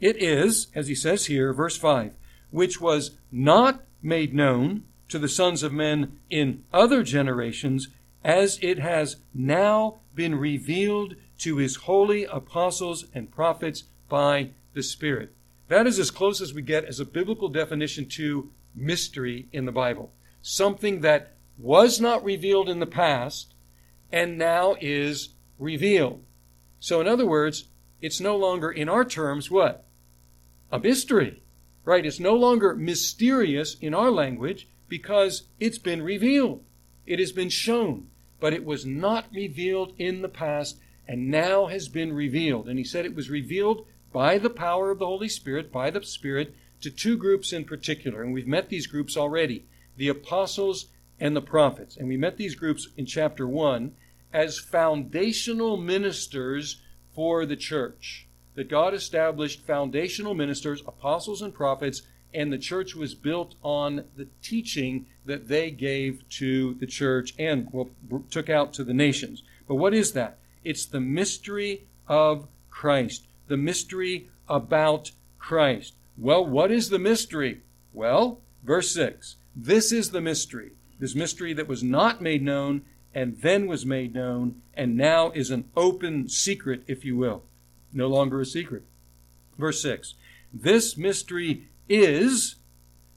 It 0.00 0.22
is, 0.22 0.68
as 0.74 0.86
he 0.86 0.94
says 0.94 1.26
here, 1.26 1.52
verse 1.52 1.76
5, 1.76 2.12
which 2.50 2.80
was 2.80 3.12
not 3.32 3.82
made 4.00 4.32
known 4.32 4.84
to 5.08 5.18
the 5.18 5.28
sons 5.28 5.62
of 5.62 5.72
men 5.72 6.18
in 6.30 6.62
other 6.72 7.02
generations, 7.02 7.88
as 8.22 8.58
it 8.62 8.78
has 8.78 9.16
now 9.34 9.98
been 10.14 10.36
revealed 10.36 11.16
to 11.38 11.56
his 11.56 11.76
holy 11.76 12.24
apostles 12.24 13.06
and 13.14 13.30
prophets 13.30 13.84
by 14.08 14.50
the 14.74 14.82
Spirit. 14.82 15.32
That 15.68 15.86
is 15.86 15.98
as 15.98 16.10
close 16.10 16.40
as 16.40 16.54
we 16.54 16.62
get 16.62 16.84
as 16.84 17.00
a 17.00 17.04
biblical 17.04 17.48
definition 17.48 18.06
to 18.10 18.50
mystery 18.74 19.48
in 19.52 19.64
the 19.64 19.72
Bible. 19.72 20.12
Something 20.40 21.00
that 21.00 21.32
was 21.58 22.00
not 22.00 22.24
revealed 22.24 22.68
in 22.68 22.78
the 22.78 22.86
past 22.86 23.54
and 24.12 24.38
now 24.38 24.76
is 24.80 25.30
revealed. 25.58 26.24
So, 26.80 27.00
in 27.00 27.08
other 27.08 27.26
words, 27.26 27.64
it's 28.00 28.20
no 28.20 28.36
longer, 28.36 28.70
in 28.70 28.88
our 28.88 29.04
terms, 29.04 29.50
what? 29.50 29.84
A 30.70 30.78
mystery. 30.78 31.42
Right? 31.84 32.06
It's 32.06 32.20
no 32.20 32.34
longer 32.34 32.74
mysterious 32.74 33.76
in 33.80 33.94
our 33.94 34.10
language 34.10 34.68
because 34.88 35.44
it's 35.58 35.78
been 35.78 36.02
revealed. 36.02 36.62
It 37.06 37.18
has 37.18 37.32
been 37.32 37.48
shown. 37.48 38.08
But 38.40 38.52
it 38.52 38.64
was 38.64 38.86
not 38.86 39.26
revealed 39.32 39.94
in 39.98 40.22
the 40.22 40.28
past 40.28 40.78
and 41.08 41.30
now 41.30 41.66
has 41.66 41.88
been 41.88 42.12
revealed. 42.12 42.68
And 42.68 42.78
he 42.78 42.84
said 42.84 43.04
it 43.04 43.16
was 43.16 43.30
revealed 43.30 43.86
by 44.12 44.38
the 44.38 44.50
power 44.50 44.90
of 44.90 44.98
the 44.98 45.06
Holy 45.06 45.28
Spirit, 45.28 45.72
by 45.72 45.90
the 45.90 46.02
Spirit, 46.04 46.54
to 46.82 46.90
two 46.90 47.16
groups 47.16 47.52
in 47.52 47.64
particular. 47.64 48.22
And 48.22 48.32
we've 48.32 48.46
met 48.46 48.68
these 48.68 48.86
groups 48.86 49.16
already 49.16 49.64
the 49.96 50.08
apostles 50.08 50.86
and 51.20 51.34
the 51.34 51.42
prophets. 51.42 51.96
And 51.96 52.08
we 52.08 52.16
met 52.16 52.36
these 52.36 52.54
groups 52.54 52.88
in 52.96 53.06
chapter 53.06 53.46
1 53.46 53.92
as 54.32 54.58
foundational 54.58 55.76
ministers 55.76 56.82
for 57.14 57.46
the 57.46 57.56
church. 57.56 58.26
That 58.54 58.68
God 58.68 58.94
established 58.94 59.66
foundational 59.66 60.34
ministers, 60.34 60.82
apostles 60.86 61.42
and 61.42 61.54
prophets, 61.54 62.02
and 62.34 62.52
the 62.52 62.58
church 62.58 62.94
was 62.94 63.14
built 63.14 63.54
on 63.62 64.04
the 64.16 64.28
teaching 64.42 65.06
that 65.24 65.48
they 65.48 65.70
gave 65.70 66.28
to 66.28 66.74
the 66.74 66.86
church 66.86 67.34
and 67.38 67.68
well, 67.72 67.90
took 68.30 68.50
out 68.50 68.72
to 68.74 68.84
the 68.84 68.94
nations. 68.94 69.42
But 69.66 69.76
what 69.76 69.94
is 69.94 70.12
that? 70.12 70.38
It's 70.64 70.86
the 70.86 71.00
mystery 71.00 71.86
of 72.06 72.48
Christ, 72.70 73.26
the 73.46 73.56
mystery 73.56 74.28
about 74.48 75.12
Christ. 75.38 75.94
Well, 76.16 76.44
what 76.44 76.70
is 76.70 76.90
the 76.90 76.98
mystery? 76.98 77.62
Well, 77.92 78.40
verse 78.64 78.90
6 78.92 79.36
This 79.54 79.92
is 79.92 80.10
the 80.10 80.20
mystery. 80.20 80.72
This 80.98 81.14
mystery 81.14 81.52
that 81.54 81.68
was 81.68 81.82
not 81.82 82.20
made 82.20 82.42
known 82.42 82.82
and 83.14 83.40
then 83.40 83.66
was 83.66 83.86
made 83.86 84.14
known 84.14 84.60
and 84.74 84.96
now 84.96 85.30
is 85.30 85.50
an 85.50 85.68
open 85.76 86.28
secret, 86.28 86.82
if 86.86 87.04
you 87.04 87.16
will. 87.16 87.42
No 87.92 88.08
longer 88.08 88.40
a 88.40 88.46
secret. 88.46 88.84
Verse 89.56 89.82
6 89.82 90.14
This 90.52 90.96
mystery 90.96 91.68
is 91.88 92.56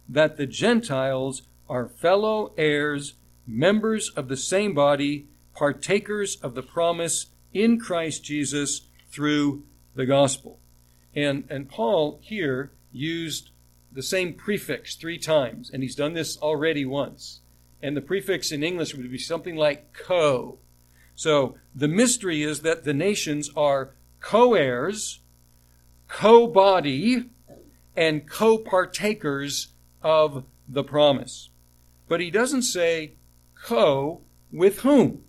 that 0.07 0.37
the 0.37 0.47
Gentiles 0.47 1.43
are 1.69 1.87
fellow 1.87 2.53
heirs, 2.57 3.15
members 3.47 4.09
of 4.09 4.27
the 4.27 4.37
same 4.37 4.73
body, 4.73 5.27
partakers 5.55 6.35
of 6.37 6.55
the 6.55 6.63
promise 6.63 7.27
in 7.53 7.79
Christ 7.79 8.23
Jesus 8.23 8.81
through 9.09 9.63
the 9.95 10.05
gospel. 10.05 10.59
And, 11.15 11.43
and 11.49 11.69
Paul 11.69 12.19
here 12.21 12.71
used 12.91 13.49
the 13.91 14.03
same 14.03 14.33
prefix 14.33 14.95
three 14.95 15.17
times, 15.17 15.69
and 15.69 15.83
he's 15.83 15.95
done 15.95 16.13
this 16.13 16.37
already 16.37 16.85
once. 16.85 17.40
And 17.81 17.97
the 17.97 18.01
prefix 18.01 18.51
in 18.51 18.63
English 18.63 18.93
would 18.93 19.11
be 19.11 19.17
something 19.17 19.55
like 19.55 19.93
co. 19.93 20.59
So 21.15 21.55
the 21.73 21.87
mystery 21.87 22.43
is 22.43 22.61
that 22.61 22.83
the 22.83 22.93
nations 22.93 23.49
are 23.55 23.95
co 24.19 24.53
heirs, 24.53 25.19
co 26.07 26.47
body, 26.47 27.29
and 27.95 28.29
co 28.29 28.57
partakers 28.57 29.69
of 30.01 30.45
the 30.67 30.83
promise. 30.83 31.49
But 32.07 32.21
he 32.21 32.31
doesn't 32.31 32.63
say 32.63 33.13
co 33.55 34.21
with 34.51 34.79
whom. 34.79 35.23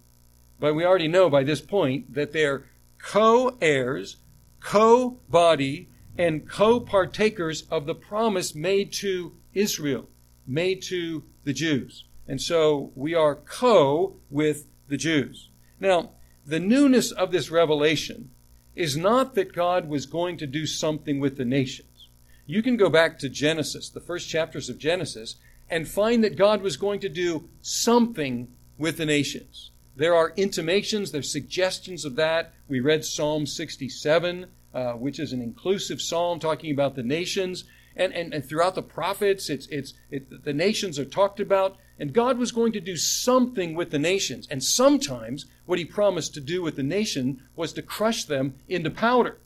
But 0.60 0.74
we 0.74 0.84
already 0.84 1.08
know 1.08 1.28
by 1.28 1.42
this 1.42 1.60
point 1.60 2.14
that 2.14 2.32
they're 2.32 2.64
co 2.98 3.56
heirs, 3.60 4.16
co 4.60 5.18
body, 5.28 5.88
and 6.16 6.48
co 6.48 6.80
partakers 6.80 7.62
of 7.70 7.86
the 7.86 7.94
promise 7.94 8.54
made 8.54 8.92
to 8.92 9.34
Israel, 9.54 10.08
made 10.46 10.82
to 10.82 11.24
the 11.44 11.52
Jews. 11.52 12.04
And 12.26 12.40
so 12.40 12.92
we 12.94 13.14
are 13.14 13.34
co 13.34 14.16
with 14.30 14.66
the 14.88 14.96
Jews. 14.96 15.48
Now, 15.80 16.10
the 16.46 16.60
newness 16.60 17.10
of 17.10 17.32
this 17.32 17.50
revelation 17.50 18.30
is 18.74 18.96
not 18.96 19.34
that 19.34 19.52
God 19.52 19.88
was 19.88 20.06
going 20.06 20.36
to 20.38 20.46
do 20.46 20.66
something 20.66 21.20
with 21.20 21.36
the 21.36 21.44
nations. 21.44 22.08
You 22.46 22.62
can 22.62 22.76
go 22.76 22.88
back 22.88 23.18
to 23.18 23.28
Genesis, 23.28 23.88
the 23.88 24.00
first 24.00 24.28
chapters 24.28 24.68
of 24.68 24.78
Genesis, 24.78 25.36
and 25.70 25.86
find 25.88 26.22
that 26.24 26.36
God 26.36 26.62
was 26.62 26.76
going 26.76 27.00
to 27.00 27.08
do 27.08 27.48
something 27.60 28.48
with 28.78 28.96
the 28.96 29.06
nations. 29.06 29.70
There 29.94 30.14
are 30.14 30.32
intimations, 30.36 31.12
there's 31.12 31.30
suggestions 31.30 32.04
of 32.04 32.16
that. 32.16 32.52
We 32.68 32.80
read 32.80 33.04
Psalm 33.04 33.46
67, 33.46 34.46
uh, 34.74 34.92
which 34.92 35.18
is 35.18 35.32
an 35.32 35.42
inclusive 35.42 36.00
psalm 36.00 36.40
talking 36.40 36.72
about 36.72 36.96
the 36.96 37.02
nations. 37.02 37.64
And, 37.94 38.12
and, 38.14 38.32
and 38.32 38.44
throughout 38.44 38.74
the 38.74 38.82
prophets, 38.82 39.50
it's, 39.50 39.66
it's, 39.66 39.92
it, 40.10 40.44
the 40.44 40.54
nations 40.54 40.98
are 40.98 41.04
talked 41.04 41.40
about. 41.40 41.76
And 42.02 42.12
God 42.12 42.36
was 42.36 42.50
going 42.50 42.72
to 42.72 42.80
do 42.80 42.96
something 42.96 43.76
with 43.76 43.92
the 43.92 43.98
nations. 44.00 44.48
And 44.50 44.60
sometimes 44.60 45.46
what 45.66 45.78
he 45.78 45.84
promised 45.84 46.34
to 46.34 46.40
do 46.40 46.60
with 46.60 46.74
the 46.74 46.82
nation 46.82 47.44
was 47.54 47.72
to 47.74 47.80
crush 47.80 48.24
them 48.24 48.56
into 48.68 48.90
powder. 48.90 49.38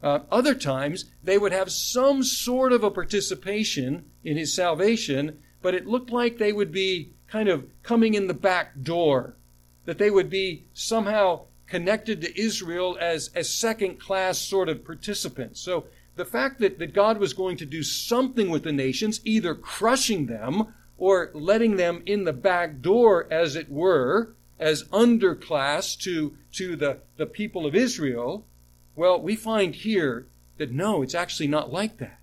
Uh, 0.00 0.20
other 0.30 0.54
times, 0.54 1.06
they 1.24 1.36
would 1.36 1.50
have 1.50 1.72
some 1.72 2.22
sort 2.22 2.72
of 2.72 2.84
a 2.84 2.90
participation 2.92 4.04
in 4.22 4.36
his 4.36 4.54
salvation, 4.54 5.40
but 5.60 5.74
it 5.74 5.88
looked 5.88 6.10
like 6.10 6.38
they 6.38 6.52
would 6.52 6.70
be 6.70 7.10
kind 7.26 7.48
of 7.48 7.66
coming 7.82 8.14
in 8.14 8.28
the 8.28 8.32
back 8.32 8.80
door 8.80 9.34
that 9.86 9.98
they 9.98 10.08
would 10.08 10.30
be 10.30 10.66
somehow 10.72 11.46
connected 11.66 12.20
to 12.20 12.40
Israel 12.40 12.96
as, 13.00 13.28
as 13.34 13.50
second 13.50 13.98
class 13.98 14.38
sort 14.38 14.68
of 14.68 14.84
participants. 14.84 15.62
So 15.62 15.86
the 16.14 16.24
fact 16.24 16.60
that, 16.60 16.78
that 16.78 16.94
God 16.94 17.18
was 17.18 17.32
going 17.32 17.56
to 17.56 17.66
do 17.66 17.82
something 17.82 18.50
with 18.50 18.62
the 18.62 18.70
nations, 18.70 19.20
either 19.24 19.56
crushing 19.56 20.26
them 20.26 20.72
or 20.98 21.30
letting 21.34 21.76
them 21.76 22.02
in 22.06 22.24
the 22.24 22.32
back 22.32 22.80
door, 22.80 23.26
as 23.30 23.56
it 23.56 23.70
were, 23.70 24.34
as 24.58 24.84
underclass 24.84 25.98
to, 26.00 26.36
to 26.52 26.76
the, 26.76 26.98
the 27.16 27.26
people 27.26 27.66
of 27.66 27.74
Israel, 27.74 28.46
well, 28.94 29.20
we 29.20 29.36
find 29.36 29.74
here 29.74 30.26
that 30.56 30.72
no, 30.72 31.02
it's 31.02 31.14
actually 31.14 31.48
not 31.48 31.72
like 31.72 31.98
that. 31.98 32.18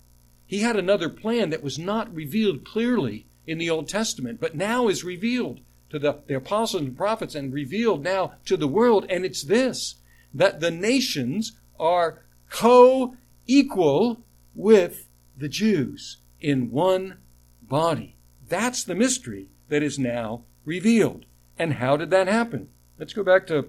He 0.46 0.60
had 0.60 0.76
another 0.76 1.08
plan 1.08 1.50
that 1.50 1.62
was 1.62 1.78
not 1.78 2.14
revealed 2.14 2.64
clearly 2.64 3.26
in 3.46 3.58
the 3.58 3.70
Old 3.70 3.88
Testament, 3.88 4.40
but 4.40 4.56
now 4.56 4.88
is 4.88 5.04
revealed 5.04 5.60
to 5.90 5.98
the, 5.98 6.20
the 6.26 6.34
apostles 6.34 6.82
and 6.82 6.96
prophets 6.96 7.34
and 7.34 7.52
revealed 7.52 8.02
now 8.02 8.34
to 8.46 8.56
the 8.56 8.68
world. 8.68 9.06
And 9.08 9.24
it's 9.24 9.42
this 9.42 9.96
that 10.32 10.60
the 10.60 10.70
nations 10.70 11.52
are 11.78 12.22
co 12.50 13.16
equal 13.46 14.20
with 14.54 15.08
the 15.36 15.48
Jews 15.48 16.18
in 16.40 16.70
one 16.70 17.18
body. 17.62 18.13
That's 18.48 18.84
the 18.84 18.94
mystery 18.94 19.48
that 19.68 19.82
is 19.82 19.98
now 19.98 20.42
revealed. 20.64 21.26
And 21.58 21.74
how 21.74 21.96
did 21.96 22.10
that 22.10 22.28
happen? 22.28 22.68
Let's 22.98 23.12
go 23.12 23.22
back 23.22 23.46
to 23.48 23.68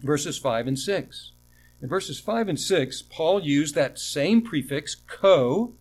verses 0.00 0.38
5 0.38 0.66
and 0.66 0.78
6. 0.78 1.32
In 1.82 1.88
verses 1.88 2.18
5 2.18 2.48
and 2.48 2.60
6, 2.60 3.02
Paul 3.02 3.42
used 3.42 3.74
that 3.74 3.98
same 3.98 4.42
prefix, 4.42 4.94
co. 4.94 5.74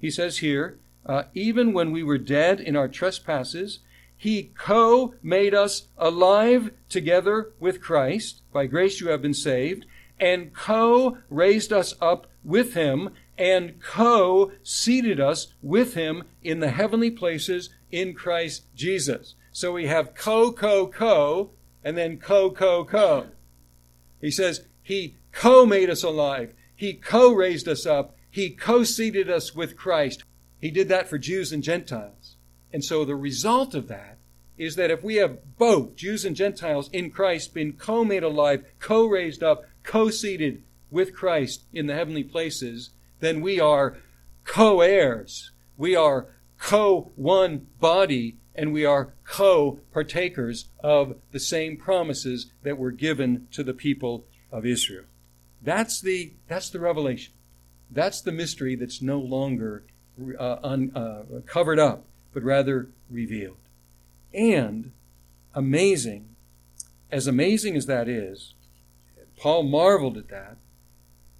He 0.00 0.10
says 0.10 0.38
here, 0.38 0.78
uh, 1.06 1.24
even 1.34 1.72
when 1.72 1.92
we 1.92 2.02
were 2.02 2.18
dead 2.18 2.60
in 2.60 2.76
our 2.76 2.88
trespasses, 2.88 3.80
he 4.16 4.50
co 4.54 5.14
made 5.22 5.54
us 5.54 5.88
alive 5.96 6.72
together 6.88 7.52
with 7.58 7.80
Christ. 7.80 8.42
By 8.52 8.66
grace 8.66 9.00
you 9.00 9.08
have 9.08 9.22
been 9.22 9.34
saved. 9.34 9.86
And 10.18 10.52
co 10.52 11.16
raised 11.30 11.72
us 11.72 11.94
up 12.02 12.26
with 12.44 12.74
him 12.74 13.10
and 13.40 13.80
co 13.82 14.52
seated 14.62 15.18
us 15.18 15.54
with 15.62 15.94
him 15.94 16.24
in 16.42 16.60
the 16.60 16.70
heavenly 16.70 17.10
places 17.10 17.70
in 17.90 18.12
Christ 18.12 18.66
Jesus. 18.74 19.34
So 19.50 19.72
we 19.72 19.86
have 19.86 20.14
co, 20.14 20.52
co, 20.52 20.86
co, 20.86 21.50
and 21.82 21.96
then 21.96 22.18
co, 22.18 22.50
co, 22.50 22.84
co. 22.84 23.28
He 24.20 24.30
says, 24.30 24.66
He 24.82 25.16
co 25.32 25.64
made 25.64 25.88
us 25.88 26.02
alive. 26.02 26.52
He 26.76 26.92
co 26.92 27.32
raised 27.32 27.66
us 27.66 27.86
up. 27.86 28.14
He 28.30 28.50
co 28.50 28.84
seated 28.84 29.30
us 29.30 29.54
with 29.54 29.76
Christ. 29.76 30.22
He 30.60 30.70
did 30.70 30.88
that 30.88 31.08
for 31.08 31.16
Jews 31.16 31.50
and 31.50 31.62
Gentiles. 31.62 32.36
And 32.74 32.84
so 32.84 33.06
the 33.06 33.16
result 33.16 33.74
of 33.74 33.88
that 33.88 34.18
is 34.58 34.76
that 34.76 34.90
if 34.90 35.02
we 35.02 35.16
have 35.16 35.56
both 35.56 35.96
Jews 35.96 36.26
and 36.26 36.36
Gentiles 36.36 36.90
in 36.92 37.10
Christ 37.10 37.54
been 37.54 37.72
co 37.72 38.04
made 38.04 38.22
alive, 38.22 38.66
co 38.78 39.06
raised 39.06 39.42
up, 39.42 39.64
co 39.82 40.10
seated 40.10 40.62
with 40.90 41.14
Christ 41.14 41.64
in 41.72 41.86
the 41.86 41.94
heavenly 41.94 42.24
places, 42.24 42.90
then 43.20 43.40
we 43.40 43.60
are 43.60 43.98
co 44.44 44.80
heirs. 44.80 45.52
We 45.76 45.94
are 45.94 46.26
co 46.58 47.12
one 47.16 47.66
body, 47.78 48.36
and 48.54 48.72
we 48.72 48.84
are 48.84 49.14
co 49.24 49.80
partakers 49.92 50.66
of 50.82 51.16
the 51.32 51.40
same 51.40 51.76
promises 51.76 52.50
that 52.62 52.78
were 52.78 52.90
given 52.90 53.46
to 53.52 53.62
the 53.62 53.74
people 53.74 54.24
of 54.50 54.66
Israel. 54.66 55.04
That's 55.62 56.00
the, 56.00 56.32
that's 56.48 56.70
the 56.70 56.80
revelation. 56.80 57.34
That's 57.90 58.20
the 58.20 58.32
mystery 58.32 58.76
that's 58.76 59.02
no 59.02 59.18
longer 59.18 59.84
uh, 60.38 60.56
un, 60.62 60.92
uh, 60.94 61.40
covered 61.46 61.78
up, 61.78 62.04
but 62.32 62.42
rather 62.42 62.88
revealed. 63.10 63.56
And 64.32 64.92
amazing, 65.54 66.36
as 67.10 67.26
amazing 67.26 67.76
as 67.76 67.86
that 67.86 68.08
is, 68.08 68.54
Paul 69.36 69.64
marveled 69.64 70.16
at 70.16 70.28
that. 70.28 70.56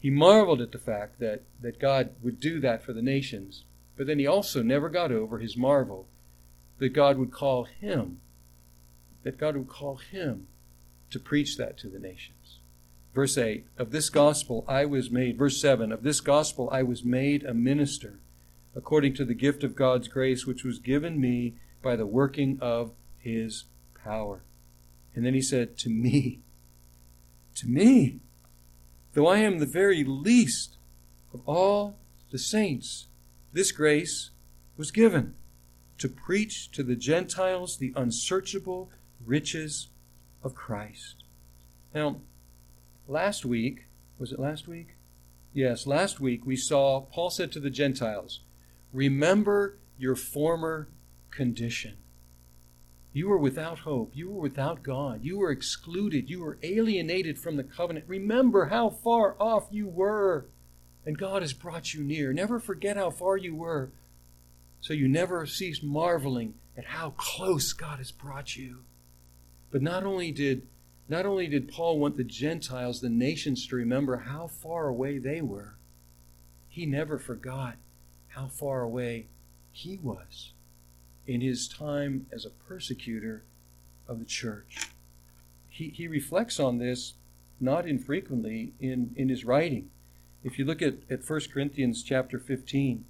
He 0.01 0.11
marveled 0.11 0.61
at 0.61 0.73
the 0.73 0.79
fact 0.79 1.21
that, 1.21 1.43
that 1.61 1.79
God 1.79 2.11
would 2.23 2.41
do 2.41 2.59
that 2.61 2.83
for 2.83 2.93
the 2.93 3.03
nations. 3.03 3.65
But 3.97 4.07
then 4.07 4.19
he 4.19 4.27
also 4.27 4.63
never 4.63 4.89
got 4.89 5.13
over 5.13 5.39
his 5.39 5.57
marvel 5.57 6.09
that 6.79 6.95
God 6.95 7.19
would 7.19 7.31
call 7.31 7.65
him, 7.65 8.21
that 9.23 9.39
God 9.39 9.57
would 9.57 9.69
call 9.69 9.97
him 9.97 10.47
to 11.11 11.19
preach 11.19 11.59
that 11.59 11.77
to 11.79 11.89
the 11.89 11.99
nations. 11.99 12.61
Verse 13.15 13.37
8, 13.37 13.67
of 13.77 13.91
this 13.91 14.09
gospel 14.09 14.65
I 14.67 14.87
was 14.87 15.11
made, 15.11 15.37
verse 15.37 15.61
7, 15.61 15.93
of 15.93 16.03
this 16.03 16.21
gospel 16.21 16.71
I 16.73 16.83
was 16.83 17.05
made 17.05 17.45
a 17.45 17.53
minister 17.53 18.21
according 18.75 19.15
to 19.15 19.25
the 19.25 19.35
gift 19.35 19.65
of 19.65 19.75
God's 19.77 20.09
grace 20.09 20.47
which 20.47 20.65
was 20.65 20.79
given 20.79 21.21
me 21.21 21.55
by 21.83 21.97
the 21.97 22.07
working 22.07 22.57
of 22.61 22.93
his 23.19 23.65
power. 24.03 24.43
And 25.15 25.27
then 25.27 25.35
he 25.35 25.43
said, 25.43 25.77
To 25.79 25.91
me, 25.91 26.41
to 27.57 27.67
me, 27.67 28.21
though 29.15 29.27
I 29.27 29.39
am 29.39 29.59
the 29.59 29.67
very 29.67 30.05
least 30.05 30.77
of 31.33 31.41
all 31.47 31.99
the 32.31 32.39
saints, 32.39 33.09
this 33.53 33.73
grace 33.73 34.31
was 34.77 34.91
given 34.91 35.35
to 35.99 36.09
preach 36.09 36.71
to 36.73 36.83
the 36.83 36.97
Gentiles 36.97 37.77
the 37.77 37.93
unsearchable 37.97 38.91
riches 39.25 39.89
of 40.43 40.55
Christ. 40.55 41.25
Now, 41.95 42.21
last 43.07 43.45
week, 43.45 43.87
was 44.19 44.33
it 44.33 44.39
last 44.39 44.67
week? 44.67 44.97
Yes, 45.53 45.87
last 45.87 46.21
week 46.21 46.47
we 46.47 46.57
saw 46.57 47.01
Paul 47.01 47.31
said 47.31 47.53
to 47.53 47.61
the 47.61 47.71
Gentiles, 47.71 48.41
Remember 48.93 49.79
your 49.99 50.17
former 50.17 50.89
condition. 51.31 51.97
You 53.13 53.29
were 53.29 53.39
without 53.39 53.81
hope. 53.81 54.13
You 54.15 54.31
were 54.31 54.41
without 54.41 54.83
God. 54.83 55.25
You 55.25 55.39
were 55.39 55.51
excluded. 55.51 56.31
You 56.31 56.41
were 56.41 56.59
alienated 56.63 57.39
from 57.39 57.57
the 57.57 57.65
covenant. 57.65 58.05
Remember 58.09 58.67
how 58.67 58.91
far 58.91 59.37
off 59.41 59.67
you 59.71 59.89
were. 59.89 60.47
And 61.05 61.19
God 61.19 61.43
has 61.43 61.53
brought 61.53 61.93
you 61.93 62.05
near. 62.05 62.33
Never 62.33 62.61
forget 62.61 62.97
how 62.97 63.11
far 63.11 63.37
you 63.37 63.55
were. 63.55 63.91
So 64.81 64.93
you 64.93 65.09
never 65.09 65.45
cease 65.45 65.83
marveling 65.83 66.55
at 66.77 66.85
how 66.87 67.11
close 67.17 67.73
God 67.73 67.99
has 67.99 68.13
brought 68.13 68.57
you. 68.57 68.85
But 69.71 69.83
not 69.83 70.05
only 70.05 70.31
did 70.31 70.67
not 71.09 71.27
only 71.27 71.49
did 71.49 71.73
Paul 71.73 71.99
want 71.99 72.17
the 72.17 72.23
Gentiles, 72.23 73.01
the 73.01 73.09
nations, 73.09 73.67
to 73.67 73.75
remember 73.75 74.19
how 74.19 74.47
far 74.47 74.87
away 74.87 75.19
they 75.19 75.41
were, 75.41 75.75
he 76.69 76.87
never 76.87 77.19
forgot 77.19 77.75
how 78.29 78.47
far 78.47 78.83
away 78.83 79.27
he 79.73 79.99
was 79.99 80.53
in 81.31 81.41
his 81.41 81.69
time 81.69 82.27
as 82.33 82.45
a 82.45 82.51
persecutor 82.51 83.45
of 84.09 84.19
the 84.19 84.25
church. 84.25 84.89
He, 85.69 85.91
he 85.91 86.09
reflects 86.09 86.59
on 86.59 86.79
this 86.79 87.15
not 87.61 87.87
infrequently 87.87 88.73
in, 88.81 89.13
in 89.15 89.29
his 89.29 89.45
writing. 89.45 89.91
If 90.43 90.59
you 90.59 90.65
look 90.65 90.83
at, 90.83 90.95
at 91.09 91.29
1 91.29 91.41
Corinthians 91.53 92.03
chapter 92.03 92.41
15, 92.41 93.05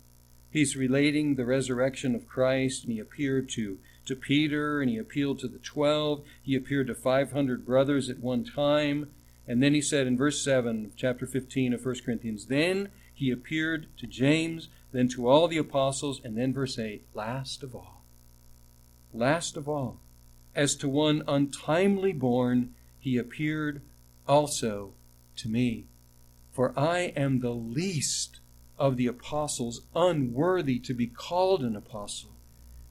he's 0.50 0.76
relating 0.76 1.36
the 1.36 1.46
resurrection 1.46 2.14
of 2.14 2.28
Christ, 2.28 2.84
and 2.84 2.92
he 2.92 2.98
appeared 2.98 3.48
to, 3.50 3.78
to 4.04 4.14
Peter, 4.14 4.82
and 4.82 4.90
he 4.90 4.98
appealed 4.98 5.38
to 5.38 5.48
the 5.48 5.58
twelve. 5.58 6.22
He 6.42 6.54
appeared 6.54 6.88
to 6.88 6.94
500 6.94 7.64
brothers 7.64 8.10
at 8.10 8.18
one 8.18 8.44
time. 8.44 9.08
And 9.48 9.62
then 9.62 9.72
he 9.72 9.80
said 9.80 10.06
in 10.06 10.18
verse 10.18 10.44
7 10.44 10.84
of 10.84 10.94
chapter 10.94 11.26
15 11.26 11.72
of 11.72 11.86
1 11.86 11.94
Corinthians, 12.04 12.46
Then 12.46 12.90
he 13.14 13.30
appeared 13.30 13.86
to 13.96 14.06
James, 14.06 14.68
then 14.92 15.08
to 15.08 15.26
all 15.26 15.48
the 15.48 15.56
apostles, 15.56 16.20
and 16.22 16.36
then 16.36 16.52
verse 16.52 16.78
8, 16.78 17.06
last 17.14 17.62
of 17.62 17.74
all 17.74 17.99
Last 19.12 19.56
of 19.56 19.68
all, 19.68 20.00
as 20.54 20.74
to 20.76 20.88
one 20.88 21.22
untimely 21.26 22.12
born, 22.12 22.74
he 22.98 23.16
appeared 23.16 23.82
also 24.26 24.92
to 25.36 25.48
me. 25.48 25.86
For 26.52 26.78
I 26.78 27.12
am 27.16 27.40
the 27.40 27.54
least 27.54 28.40
of 28.78 28.96
the 28.96 29.06
apostles, 29.06 29.82
unworthy 29.94 30.78
to 30.80 30.94
be 30.94 31.06
called 31.06 31.62
an 31.62 31.76
apostle, 31.76 32.32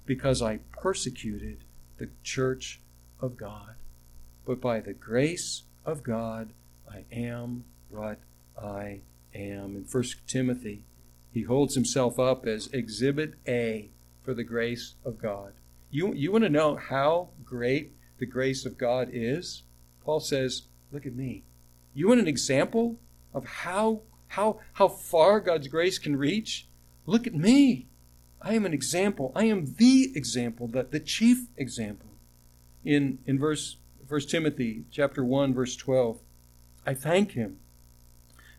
because 0.05 0.41
I 0.41 0.57
persecuted 0.71 1.63
the 1.97 2.09
church 2.23 2.79
of 3.19 3.37
God. 3.37 3.75
But 4.45 4.61
by 4.61 4.79
the 4.79 4.93
grace 4.93 5.63
of 5.85 6.03
God, 6.03 6.49
I 6.89 7.05
am 7.11 7.65
what 7.89 8.19
I 8.57 9.01
am. 9.33 9.75
In 9.75 9.85
1 9.89 10.03
Timothy, 10.27 10.83
he 11.31 11.43
holds 11.43 11.75
himself 11.75 12.19
up 12.19 12.47
as 12.47 12.67
Exhibit 12.73 13.35
A 13.47 13.89
for 14.23 14.33
the 14.33 14.43
grace 14.43 14.95
of 15.05 15.21
God. 15.21 15.53
You, 15.91 16.13
you 16.13 16.31
want 16.31 16.43
to 16.43 16.49
know 16.49 16.75
how 16.75 17.29
great 17.43 17.93
the 18.19 18.25
grace 18.25 18.65
of 18.65 18.77
God 18.77 19.09
is? 19.11 19.63
Paul 20.03 20.19
says, 20.19 20.63
Look 20.91 21.05
at 21.05 21.15
me. 21.15 21.43
You 21.93 22.07
want 22.07 22.19
an 22.19 22.27
example 22.27 22.99
of 23.33 23.45
how, 23.45 24.01
how, 24.27 24.59
how 24.73 24.87
far 24.87 25.39
God's 25.39 25.67
grace 25.67 25.99
can 25.99 26.15
reach? 26.15 26.67
Look 27.05 27.27
at 27.27 27.33
me. 27.33 27.87
I 28.41 28.53
am 28.53 28.65
an 28.65 28.73
example. 28.73 29.31
I 29.35 29.45
am 29.45 29.75
the 29.77 30.11
example, 30.15 30.67
the, 30.67 30.83
the 30.83 30.99
chief 30.99 31.47
example. 31.57 32.09
In, 32.83 33.19
in 33.25 33.37
verse 33.37 33.77
1 34.07 34.21
Timothy 34.21 34.85
chapter 34.91 35.23
1, 35.23 35.53
verse 35.53 35.75
12, 35.75 36.19
I 36.85 36.93
thank 36.93 37.33
him 37.33 37.57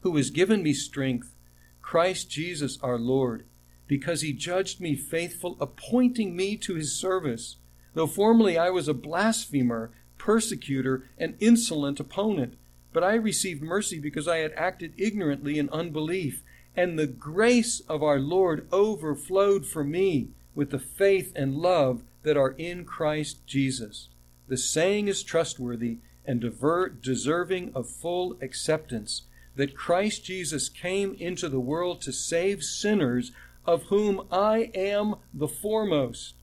who 0.02 0.16
has 0.16 0.30
given 0.30 0.62
me 0.62 0.72
strength, 0.72 1.34
Christ 1.82 2.30
Jesus 2.30 2.78
our 2.82 2.98
Lord 2.98 3.44
because 3.90 4.20
he 4.20 4.32
judged 4.32 4.80
me 4.80 4.94
faithful, 4.94 5.56
appointing 5.60 6.36
me 6.36 6.56
to 6.56 6.76
his 6.76 6.94
service. 6.94 7.56
Though 7.94 8.06
formerly 8.06 8.56
I 8.56 8.70
was 8.70 8.86
a 8.86 8.94
blasphemer, 8.94 9.90
persecutor, 10.16 11.08
and 11.18 11.34
insolent 11.40 11.98
opponent, 11.98 12.54
but 12.92 13.02
I 13.02 13.14
received 13.14 13.64
mercy 13.64 13.98
because 13.98 14.28
I 14.28 14.36
had 14.36 14.52
acted 14.52 14.92
ignorantly 14.96 15.58
in 15.58 15.68
unbelief, 15.70 16.44
and 16.76 16.96
the 16.96 17.08
grace 17.08 17.80
of 17.88 18.00
our 18.00 18.20
Lord 18.20 18.68
overflowed 18.70 19.66
for 19.66 19.82
me 19.82 20.28
with 20.54 20.70
the 20.70 20.78
faith 20.78 21.32
and 21.34 21.56
love 21.56 22.04
that 22.22 22.36
are 22.36 22.54
in 22.56 22.84
Christ 22.84 23.44
Jesus. 23.44 24.08
The 24.46 24.56
saying 24.56 25.08
is 25.08 25.24
trustworthy 25.24 25.98
and 26.24 26.40
deserving 27.02 27.72
of 27.74 27.88
full 27.88 28.36
acceptance 28.40 29.22
that 29.56 29.76
Christ 29.76 30.24
Jesus 30.24 30.68
came 30.68 31.16
into 31.18 31.48
the 31.48 31.58
world 31.58 32.00
to 32.02 32.12
save 32.12 32.62
sinners 32.62 33.32
of 33.70 33.84
whom 33.84 34.26
I 34.32 34.72
am 34.74 35.14
the 35.32 35.46
foremost. 35.46 36.34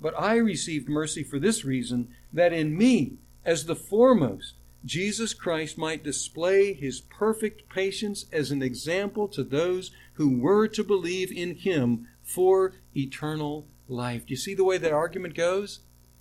But 0.00 0.18
I 0.18 0.34
received 0.34 0.88
mercy 0.88 1.22
for 1.22 1.38
this 1.38 1.64
reason, 1.64 2.08
that 2.32 2.52
in 2.52 2.76
me, 2.76 3.18
as 3.44 3.66
the 3.66 3.76
foremost, 3.76 4.54
Jesus 4.84 5.34
Christ 5.34 5.78
might 5.78 6.02
display 6.02 6.72
his 6.72 7.00
perfect 7.00 7.68
patience 7.68 8.26
as 8.32 8.50
an 8.50 8.60
example 8.60 9.28
to 9.28 9.44
those 9.44 9.92
who 10.14 10.40
were 10.40 10.66
to 10.66 10.82
believe 10.82 11.30
in 11.30 11.54
him 11.54 12.08
for 12.24 12.72
eternal 12.96 13.68
life. 13.86 14.26
Do 14.26 14.32
you 14.32 14.36
see 14.36 14.54
the 14.54 14.64
way 14.64 14.76
that 14.78 14.92
argument 14.92 15.34
goes? 15.34 15.78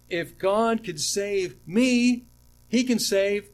If 0.08 0.38
God 0.38 0.84
could 0.84 1.00
save 1.00 1.56
me, 1.66 2.26
he 2.68 2.84
can 2.84 3.00
save 3.00 3.50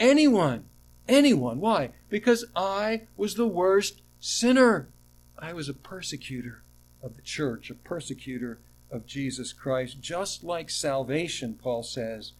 anyone. 0.00 0.64
Anyone. 1.06 1.60
Why? 1.60 1.90
Because 2.10 2.44
I 2.56 3.02
was 3.16 3.36
the 3.36 3.46
worst 3.46 4.02
sinner. 4.18 4.88
I 5.42 5.52
was 5.52 5.68
a 5.68 5.74
persecutor 5.74 6.62
of 7.02 7.16
the 7.16 7.22
church, 7.22 7.68
a 7.68 7.74
persecutor 7.74 8.60
of 8.92 9.06
Jesus 9.06 9.52
Christ. 9.52 10.00
Just 10.00 10.44
like 10.44 10.70
salvation, 10.70 11.58
Paul 11.60 11.82
says, 11.82 12.32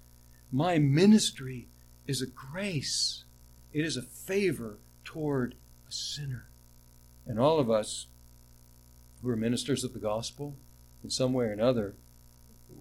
my 0.53 0.79
ministry 0.79 1.67
is 2.07 2.23
a 2.23 2.29
grace, 2.29 3.25
it 3.73 3.85
is 3.85 3.97
a 3.97 4.03
favor 4.03 4.79
toward 5.03 5.57
a 5.89 5.93
sinner. 5.93 6.47
And 7.27 7.41
all 7.41 7.59
of 7.59 7.69
us 7.69 8.07
who 9.21 9.29
are 9.31 9.37
ministers 9.37 9.83
of 9.83 9.95
the 9.95 9.99
gospel, 9.99 10.55
in 11.03 11.11
some 11.11 11.33
way 11.33 11.47
or 11.47 11.53
another, 11.53 11.95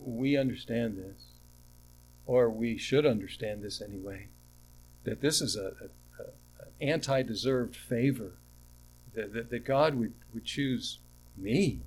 we 0.06 0.38
understand 0.38 0.98
this, 0.98 1.24
or 2.28 2.48
we 2.48 2.78
should 2.78 3.08
understand 3.08 3.64
this 3.64 3.82
anyway, 3.82 4.28
that 5.04 5.22
this 5.22 5.42
is 5.42 5.56
an 5.56 5.74
anti 6.80 7.24
deserved 7.24 7.76
favor 7.76 8.34
that, 9.14 9.50
that, 9.50 9.66
God 9.66 9.96
would, 9.96 10.14
would 10.34 10.46
choose 10.46 11.00
me 11.38 11.80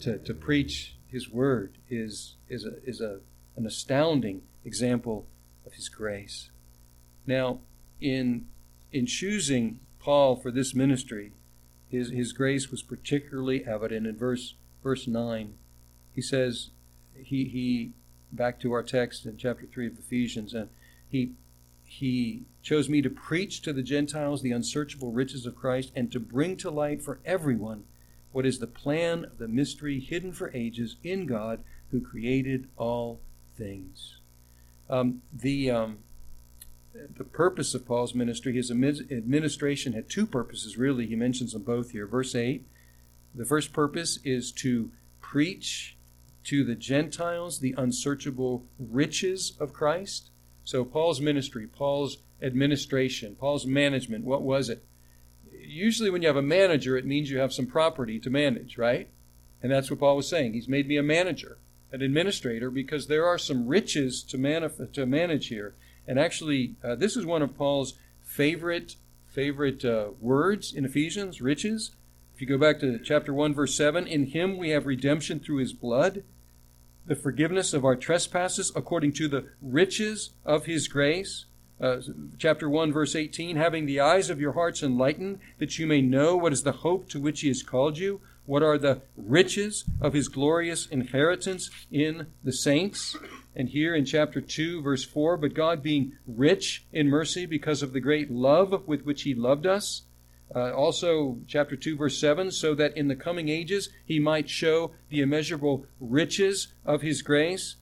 to, 0.00 0.18
to 0.18 0.34
preach 0.34 0.96
his 1.06 1.28
word 1.28 1.78
is, 1.88 2.36
is, 2.48 2.64
a, 2.64 2.82
is 2.84 3.00
a, 3.00 3.20
an 3.56 3.66
astounding 3.66 4.42
example 4.64 5.26
of 5.66 5.74
his 5.74 5.88
grace. 5.88 6.50
Now, 7.26 7.60
in, 8.00 8.46
in 8.92 9.06
choosing 9.06 9.80
Paul 9.98 10.36
for 10.36 10.50
this 10.50 10.74
ministry, 10.74 11.32
his, 11.90 12.10
his 12.10 12.32
grace 12.32 12.70
was 12.70 12.82
particularly 12.82 13.64
evident 13.64 14.06
in 14.06 14.16
verse, 14.16 14.54
verse 14.82 15.06
9. 15.06 15.54
He 16.14 16.22
says, 16.22 16.70
he, 17.14 17.44
he, 17.44 17.92
back 18.30 18.60
to 18.60 18.72
our 18.72 18.82
text 18.82 19.26
in 19.26 19.36
chapter 19.36 19.66
3 19.66 19.86
of 19.88 19.98
Ephesians, 19.98 20.54
and 20.54 20.68
he 21.08 21.32
he 21.88 22.42
chose 22.62 22.88
me 22.88 23.00
to 23.00 23.08
preach 23.08 23.62
to 23.62 23.72
the 23.72 23.82
Gentiles 23.82 24.42
the 24.42 24.52
unsearchable 24.52 25.10
riches 25.10 25.46
of 25.46 25.56
Christ 25.56 25.90
and 25.96 26.12
to 26.12 26.20
bring 26.20 26.56
to 26.58 26.70
light 26.70 27.02
for 27.02 27.18
everyone 27.24 27.84
what 28.30 28.44
is 28.44 28.58
the 28.58 28.66
plan 28.66 29.24
of 29.24 29.38
the 29.38 29.48
mystery 29.48 29.98
hidden 29.98 30.32
for 30.32 30.54
ages 30.54 30.96
in 31.02 31.24
God 31.24 31.60
who 31.90 32.00
created 32.02 32.68
all 32.76 33.20
things. 33.56 34.18
Um, 34.90 35.22
the, 35.32 35.70
um, 35.70 35.98
the 37.16 37.24
purpose 37.24 37.74
of 37.74 37.86
Paul's 37.86 38.14
ministry, 38.14 38.52
his 38.52 38.70
administration 38.70 39.94
had 39.94 40.10
two 40.10 40.26
purposes, 40.26 40.76
really. 40.76 41.06
He 41.06 41.16
mentions 41.16 41.54
them 41.54 41.62
both 41.62 41.92
here. 41.92 42.06
Verse 42.06 42.34
8 42.34 42.66
The 43.34 43.46
first 43.46 43.72
purpose 43.72 44.18
is 44.24 44.52
to 44.52 44.90
preach 45.22 45.96
to 46.44 46.64
the 46.64 46.74
Gentiles 46.74 47.60
the 47.60 47.74
unsearchable 47.78 48.66
riches 48.78 49.54
of 49.58 49.72
Christ. 49.72 50.30
So, 50.68 50.84
Paul's 50.84 51.18
ministry, 51.18 51.66
Paul's 51.66 52.18
administration, 52.42 53.36
Paul's 53.36 53.64
management, 53.64 54.26
what 54.26 54.42
was 54.42 54.68
it? 54.68 54.84
Usually, 55.50 56.10
when 56.10 56.20
you 56.20 56.28
have 56.28 56.36
a 56.36 56.42
manager, 56.42 56.94
it 56.94 57.06
means 57.06 57.30
you 57.30 57.38
have 57.38 57.54
some 57.54 57.64
property 57.64 58.18
to 58.18 58.28
manage, 58.28 58.76
right? 58.76 59.08
And 59.62 59.72
that's 59.72 59.90
what 59.90 60.00
Paul 60.00 60.16
was 60.16 60.28
saying. 60.28 60.52
He's 60.52 60.68
made 60.68 60.86
me 60.86 60.98
a 60.98 61.02
manager, 61.02 61.56
an 61.90 62.02
administrator, 62.02 62.70
because 62.70 63.06
there 63.06 63.24
are 63.24 63.38
some 63.38 63.66
riches 63.66 64.22
to, 64.24 64.36
manif- 64.36 64.92
to 64.92 65.06
manage 65.06 65.46
here. 65.46 65.74
And 66.06 66.20
actually, 66.20 66.74
uh, 66.84 66.96
this 66.96 67.16
is 67.16 67.24
one 67.24 67.40
of 67.40 67.56
Paul's 67.56 67.94
favorite 68.22 68.96
favorite 69.26 69.86
uh, 69.86 70.08
words 70.20 70.74
in 70.74 70.84
Ephesians, 70.84 71.40
riches. 71.40 71.92
If 72.34 72.42
you 72.42 72.46
go 72.46 72.58
back 72.58 72.78
to 72.80 72.98
chapter 72.98 73.32
1, 73.32 73.54
verse 73.54 73.74
7, 73.74 74.06
in 74.06 74.26
him 74.26 74.58
we 74.58 74.68
have 74.68 74.84
redemption 74.84 75.40
through 75.40 75.60
his 75.60 75.72
blood, 75.72 76.24
the 77.08 77.16
forgiveness 77.16 77.72
of 77.72 77.84
our 77.84 77.96
trespasses 77.96 78.70
according 78.76 79.12
to 79.14 79.28
the 79.28 79.46
riches 79.62 80.30
of 80.44 80.66
his 80.66 80.86
grace. 80.86 81.46
Uh, 81.80 82.00
chapter 82.38 82.68
1, 82.68 82.92
verse 82.92 83.16
18, 83.16 83.56
having 83.56 83.86
the 83.86 84.00
eyes 84.00 84.30
of 84.30 84.40
your 84.40 84.52
hearts 84.52 84.82
enlightened, 84.82 85.38
that 85.58 85.78
you 85.78 85.86
may 85.86 86.02
know 86.02 86.36
what 86.36 86.52
is 86.52 86.64
the 86.64 86.72
hope 86.72 87.08
to 87.08 87.20
which 87.20 87.40
he 87.40 87.48
has 87.48 87.62
called 87.62 87.96
you, 87.96 88.20
what 88.44 88.62
are 88.62 88.76
the 88.76 89.00
riches 89.16 89.84
of 90.00 90.12
his 90.12 90.28
glorious 90.28 90.86
inheritance 90.86 91.70
in 91.90 92.26
the 92.44 92.52
saints. 92.52 93.16
And 93.54 93.68
here 93.68 93.94
in 93.94 94.04
chapter 94.04 94.40
2, 94.40 94.82
verse 94.82 95.04
4, 95.04 95.36
but 95.36 95.54
God 95.54 95.82
being 95.82 96.12
rich 96.26 96.84
in 96.92 97.08
mercy 97.08 97.46
because 97.46 97.82
of 97.82 97.92
the 97.92 98.00
great 98.00 98.30
love 98.30 98.86
with 98.86 99.06
which 99.06 99.22
he 99.22 99.34
loved 99.34 99.66
us. 99.66 100.02
Uh, 100.54 100.72
also, 100.72 101.38
chapter 101.46 101.76
2, 101.76 101.96
verse 101.96 102.18
7, 102.18 102.50
so 102.50 102.74
that 102.74 102.96
in 102.96 103.08
the 103.08 103.16
coming 103.16 103.48
ages 103.48 103.90
he 104.04 104.18
might 104.18 104.48
show 104.48 104.92
the 105.10 105.20
immeasurable 105.20 105.86
riches 106.00 106.68
of 106.84 107.02
his 107.02 107.22
grace. 107.22 107.76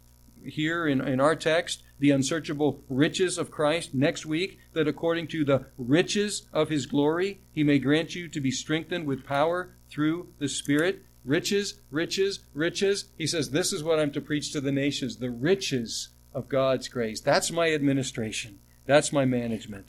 Here 0.44 0.86
in, 0.86 1.00
in 1.00 1.20
our 1.20 1.34
text, 1.34 1.82
the 1.98 2.10
unsearchable 2.10 2.82
riches 2.88 3.38
of 3.38 3.50
Christ. 3.50 3.94
Next 3.94 4.26
week, 4.26 4.58
that 4.74 4.88
according 4.88 5.28
to 5.28 5.44
the 5.44 5.66
riches 5.78 6.46
of 6.52 6.68
his 6.68 6.86
glory, 6.86 7.40
he 7.52 7.64
may 7.64 7.78
grant 7.78 8.14
you 8.14 8.28
to 8.28 8.40
be 8.40 8.50
strengthened 8.50 9.06
with 9.06 9.26
power 9.26 9.74
through 9.88 10.28
the 10.38 10.48
Spirit 10.48 11.02
riches, 11.24 11.80
riches, 11.90 12.40
riches. 12.54 13.06
He 13.18 13.26
says, 13.26 13.50
This 13.50 13.72
is 13.72 13.82
what 13.82 13.98
I'm 13.98 14.12
to 14.12 14.20
preach 14.20 14.52
to 14.52 14.60
the 14.60 14.72
nations 14.72 15.16
the 15.16 15.30
riches 15.30 16.10
of 16.32 16.48
God's 16.48 16.88
grace. 16.88 17.20
That's 17.20 17.50
my 17.50 17.72
administration, 17.72 18.60
that's 18.86 19.12
my 19.12 19.24
management. 19.24 19.86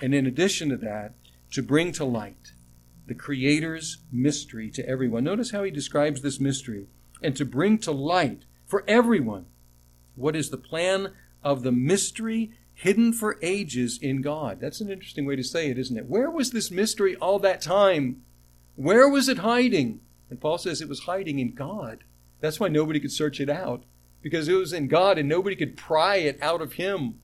And 0.00 0.14
in 0.14 0.26
addition 0.26 0.68
to 0.68 0.76
that, 0.78 1.14
to 1.52 1.62
bring 1.62 1.92
to 1.92 2.04
light 2.04 2.52
the 3.06 3.14
Creator's 3.14 3.98
mystery 4.10 4.70
to 4.70 4.88
everyone. 4.88 5.24
Notice 5.24 5.52
how 5.52 5.62
he 5.62 5.70
describes 5.70 6.22
this 6.22 6.40
mystery. 6.40 6.86
And 7.22 7.36
to 7.36 7.44
bring 7.44 7.78
to 7.78 7.92
light 7.92 8.44
for 8.66 8.84
everyone 8.86 9.46
what 10.16 10.36
is 10.36 10.50
the 10.50 10.56
plan 10.56 11.12
of 11.42 11.62
the 11.62 11.72
mystery 11.72 12.50
hidden 12.74 13.12
for 13.12 13.38
ages 13.40 13.98
in 14.02 14.20
God. 14.20 14.60
That's 14.60 14.80
an 14.80 14.90
interesting 14.90 15.24
way 15.24 15.36
to 15.36 15.42
say 15.42 15.70
it, 15.70 15.78
isn't 15.78 15.96
it? 15.96 16.06
Where 16.06 16.30
was 16.30 16.50
this 16.50 16.70
mystery 16.70 17.16
all 17.16 17.38
that 17.38 17.62
time? 17.62 18.22
Where 18.74 19.08
was 19.08 19.28
it 19.28 19.38
hiding? 19.38 20.00
And 20.28 20.40
Paul 20.40 20.58
says 20.58 20.80
it 20.80 20.88
was 20.88 21.00
hiding 21.00 21.38
in 21.38 21.54
God. 21.54 22.04
That's 22.40 22.60
why 22.60 22.68
nobody 22.68 23.00
could 23.00 23.12
search 23.12 23.40
it 23.40 23.48
out, 23.48 23.84
because 24.20 24.46
it 24.48 24.54
was 24.54 24.74
in 24.74 24.88
God 24.88 25.16
and 25.16 25.28
nobody 25.28 25.56
could 25.56 25.76
pry 25.76 26.16
it 26.16 26.38
out 26.42 26.60
of 26.60 26.74
Him. 26.74 27.20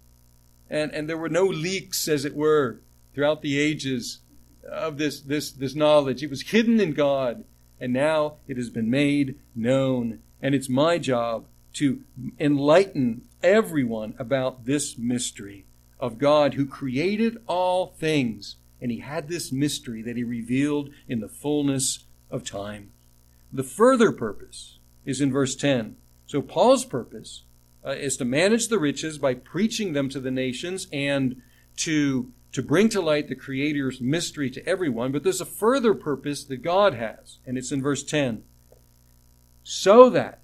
And, 0.70 0.90
and 0.92 1.06
there 1.06 1.18
were 1.18 1.28
no 1.28 1.44
leaks, 1.44 2.08
as 2.08 2.24
it 2.24 2.34
were, 2.34 2.80
throughout 3.14 3.42
the 3.42 3.58
ages 3.58 4.20
of 4.68 4.98
this, 4.98 5.20
this, 5.20 5.50
this 5.50 5.74
knowledge. 5.74 6.22
It 6.22 6.30
was 6.30 6.42
hidden 6.42 6.80
in 6.80 6.92
God, 6.92 7.44
and 7.80 7.92
now 7.92 8.36
it 8.46 8.56
has 8.56 8.70
been 8.70 8.90
made 8.90 9.38
known. 9.54 10.20
And 10.40 10.54
it's 10.54 10.68
my 10.68 10.98
job 10.98 11.46
to 11.74 12.02
enlighten 12.38 13.22
everyone 13.42 14.14
about 14.18 14.64
this 14.64 14.96
mystery 14.98 15.64
of 15.98 16.18
God 16.18 16.54
who 16.54 16.66
created 16.66 17.38
all 17.46 17.94
things. 17.98 18.56
And 18.80 18.90
He 18.90 18.98
had 18.98 19.28
this 19.28 19.52
mystery 19.52 20.02
that 20.02 20.16
He 20.16 20.24
revealed 20.24 20.90
in 21.08 21.20
the 21.20 21.28
fullness 21.28 22.04
of 22.30 22.44
time. 22.44 22.90
The 23.52 23.62
further 23.62 24.12
purpose 24.12 24.78
is 25.04 25.20
in 25.20 25.30
verse 25.30 25.54
10. 25.54 25.96
So 26.26 26.40
Paul's 26.40 26.84
purpose 26.84 27.42
uh, 27.84 27.90
is 27.90 28.16
to 28.16 28.24
manage 28.24 28.68
the 28.68 28.78
riches 28.78 29.18
by 29.18 29.34
preaching 29.34 29.92
them 29.92 30.08
to 30.08 30.20
the 30.20 30.30
nations 30.30 30.86
and 30.92 31.42
to, 31.76 32.32
to 32.52 32.62
bring 32.62 32.88
to 32.90 33.00
light 33.00 33.28
the 33.28 33.34
Creator's 33.34 34.00
mystery 34.00 34.50
to 34.50 34.66
everyone. 34.66 35.12
But 35.12 35.22
there's 35.22 35.40
a 35.40 35.46
further 35.46 35.94
purpose 35.94 36.44
that 36.44 36.62
God 36.62 36.94
has, 36.94 37.38
and 37.46 37.56
it's 37.56 37.72
in 37.72 37.82
verse 37.82 38.02
10. 38.02 38.44
So 39.62 40.10
that 40.10 40.42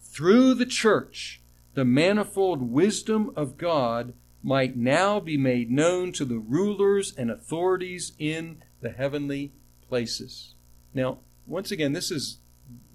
through 0.00 0.54
the 0.54 0.66
church, 0.66 1.40
the 1.74 1.84
manifold 1.84 2.62
wisdom 2.62 3.32
of 3.36 3.56
God 3.56 4.14
might 4.42 4.76
now 4.76 5.20
be 5.20 5.36
made 5.36 5.70
known 5.70 6.12
to 6.12 6.24
the 6.24 6.38
rulers 6.38 7.14
and 7.16 7.30
authorities 7.30 8.12
in 8.18 8.62
the 8.80 8.90
heavenly 8.90 9.52
places. 9.88 10.54
Now, 10.94 11.18
once 11.46 11.70
again, 11.70 11.92
this 11.92 12.10
is 12.10 12.38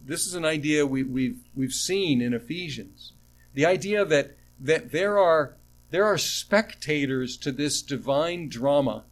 this 0.04 0.28
is 0.28 0.36
an 0.36 0.46
idea 0.46 0.86
we, 0.86 1.04
we've 1.04 1.40
we've 1.56 1.74
seen 1.74 2.22
in 2.22 2.34
Ephesians. 2.34 3.14
The 3.54 3.66
idea 3.66 4.06
that 4.06 4.38
that 4.60 4.92
there 4.92 5.18
are 5.18 5.58
there 5.96 6.04
are 6.04 6.18
spectators 6.18 7.38
to 7.38 7.54
this 7.54 7.82
divine 7.82 8.50
drama, 8.50 9.06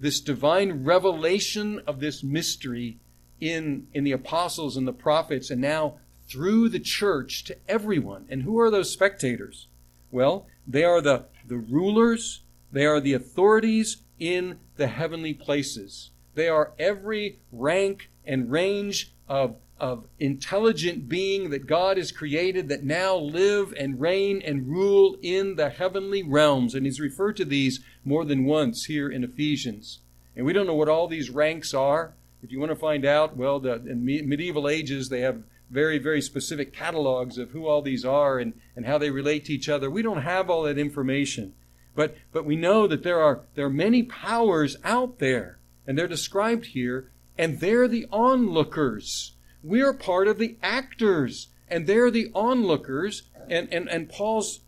this 0.00 0.18
divine 0.18 0.82
revelation 0.82 1.80
of 1.86 2.00
this 2.00 2.24
mystery 2.24 2.98
in 3.40 3.86
in 3.94 4.02
the 4.02 4.10
apostles 4.10 4.76
and 4.76 4.84
the 4.84 4.92
prophets, 4.92 5.48
and 5.48 5.60
now 5.60 5.94
through 6.28 6.68
the 6.68 6.80
church 6.80 7.44
to 7.44 7.56
everyone. 7.68 8.26
And 8.28 8.42
who 8.42 8.58
are 8.58 8.68
those 8.68 8.90
spectators? 8.90 9.68
Well, 10.10 10.48
they 10.66 10.82
are 10.82 11.00
the, 11.00 11.26
the 11.46 11.58
rulers, 11.58 12.40
they 12.72 12.84
are 12.84 13.00
the 13.00 13.12
authorities 13.12 13.98
in 14.18 14.58
the 14.74 14.88
heavenly 14.88 15.34
places. 15.34 16.10
They 16.34 16.48
are 16.48 16.72
every 16.80 17.38
rank 17.52 18.10
and 18.24 18.50
range 18.50 19.14
of, 19.28 19.54
of 19.78 20.06
intelligent 20.20 21.08
being 21.08 21.50
that 21.50 21.66
God 21.66 21.96
has 21.96 22.12
created 22.12 22.68
that 22.68 22.84
now 22.84 23.16
live 23.16 23.74
and 23.78 24.00
reign 24.00 24.40
and 24.44 24.68
rule 24.68 25.16
in 25.20 25.56
the 25.56 25.70
heavenly 25.70 26.22
realms. 26.22 26.74
And 26.74 26.86
he's 26.86 27.00
referred 27.00 27.36
to 27.38 27.44
these 27.44 27.80
more 28.04 28.24
than 28.24 28.44
once 28.44 28.84
here 28.84 29.10
in 29.10 29.24
Ephesians. 29.24 30.00
And 30.36 30.46
we 30.46 30.52
don't 30.52 30.66
know 30.66 30.74
what 30.74 30.88
all 30.88 31.08
these 31.08 31.30
ranks 31.30 31.74
are. 31.74 32.14
If 32.42 32.52
you 32.52 32.60
want 32.60 32.70
to 32.70 32.76
find 32.76 33.04
out, 33.04 33.36
well, 33.36 33.58
the, 33.58 33.74
in 33.74 34.04
medieval 34.04 34.68
ages, 34.68 35.08
they 35.08 35.20
have 35.20 35.42
very, 35.70 35.98
very 35.98 36.20
specific 36.20 36.72
catalogs 36.72 37.38
of 37.38 37.50
who 37.50 37.66
all 37.66 37.82
these 37.82 38.04
are 38.04 38.38
and, 38.38 38.52
and 38.76 38.86
how 38.86 38.98
they 38.98 39.10
relate 39.10 39.46
to 39.46 39.52
each 39.52 39.68
other. 39.68 39.90
We 39.90 40.02
don't 40.02 40.22
have 40.22 40.50
all 40.50 40.62
that 40.62 40.78
information. 40.78 41.54
But, 41.94 42.16
but 42.32 42.44
we 42.44 42.56
know 42.56 42.86
that 42.86 43.02
there 43.02 43.20
are, 43.20 43.40
there 43.54 43.66
are 43.66 43.70
many 43.70 44.02
powers 44.02 44.76
out 44.84 45.18
there 45.18 45.58
and 45.86 45.98
they're 45.98 46.08
described 46.08 46.66
here, 46.66 47.10
and 47.36 47.60
they're 47.60 47.88
the 47.88 48.06
onlookers. 48.10 49.33
We're 49.64 49.94
part 49.94 50.28
of 50.28 50.38
the 50.38 50.58
actors, 50.62 51.48
and 51.68 51.86
they're 51.86 52.10
the 52.10 52.30
onlookers. 52.34 53.22
And, 53.48 53.72
and, 53.72 53.88
and 53.88 54.10
Paul's 54.10 54.60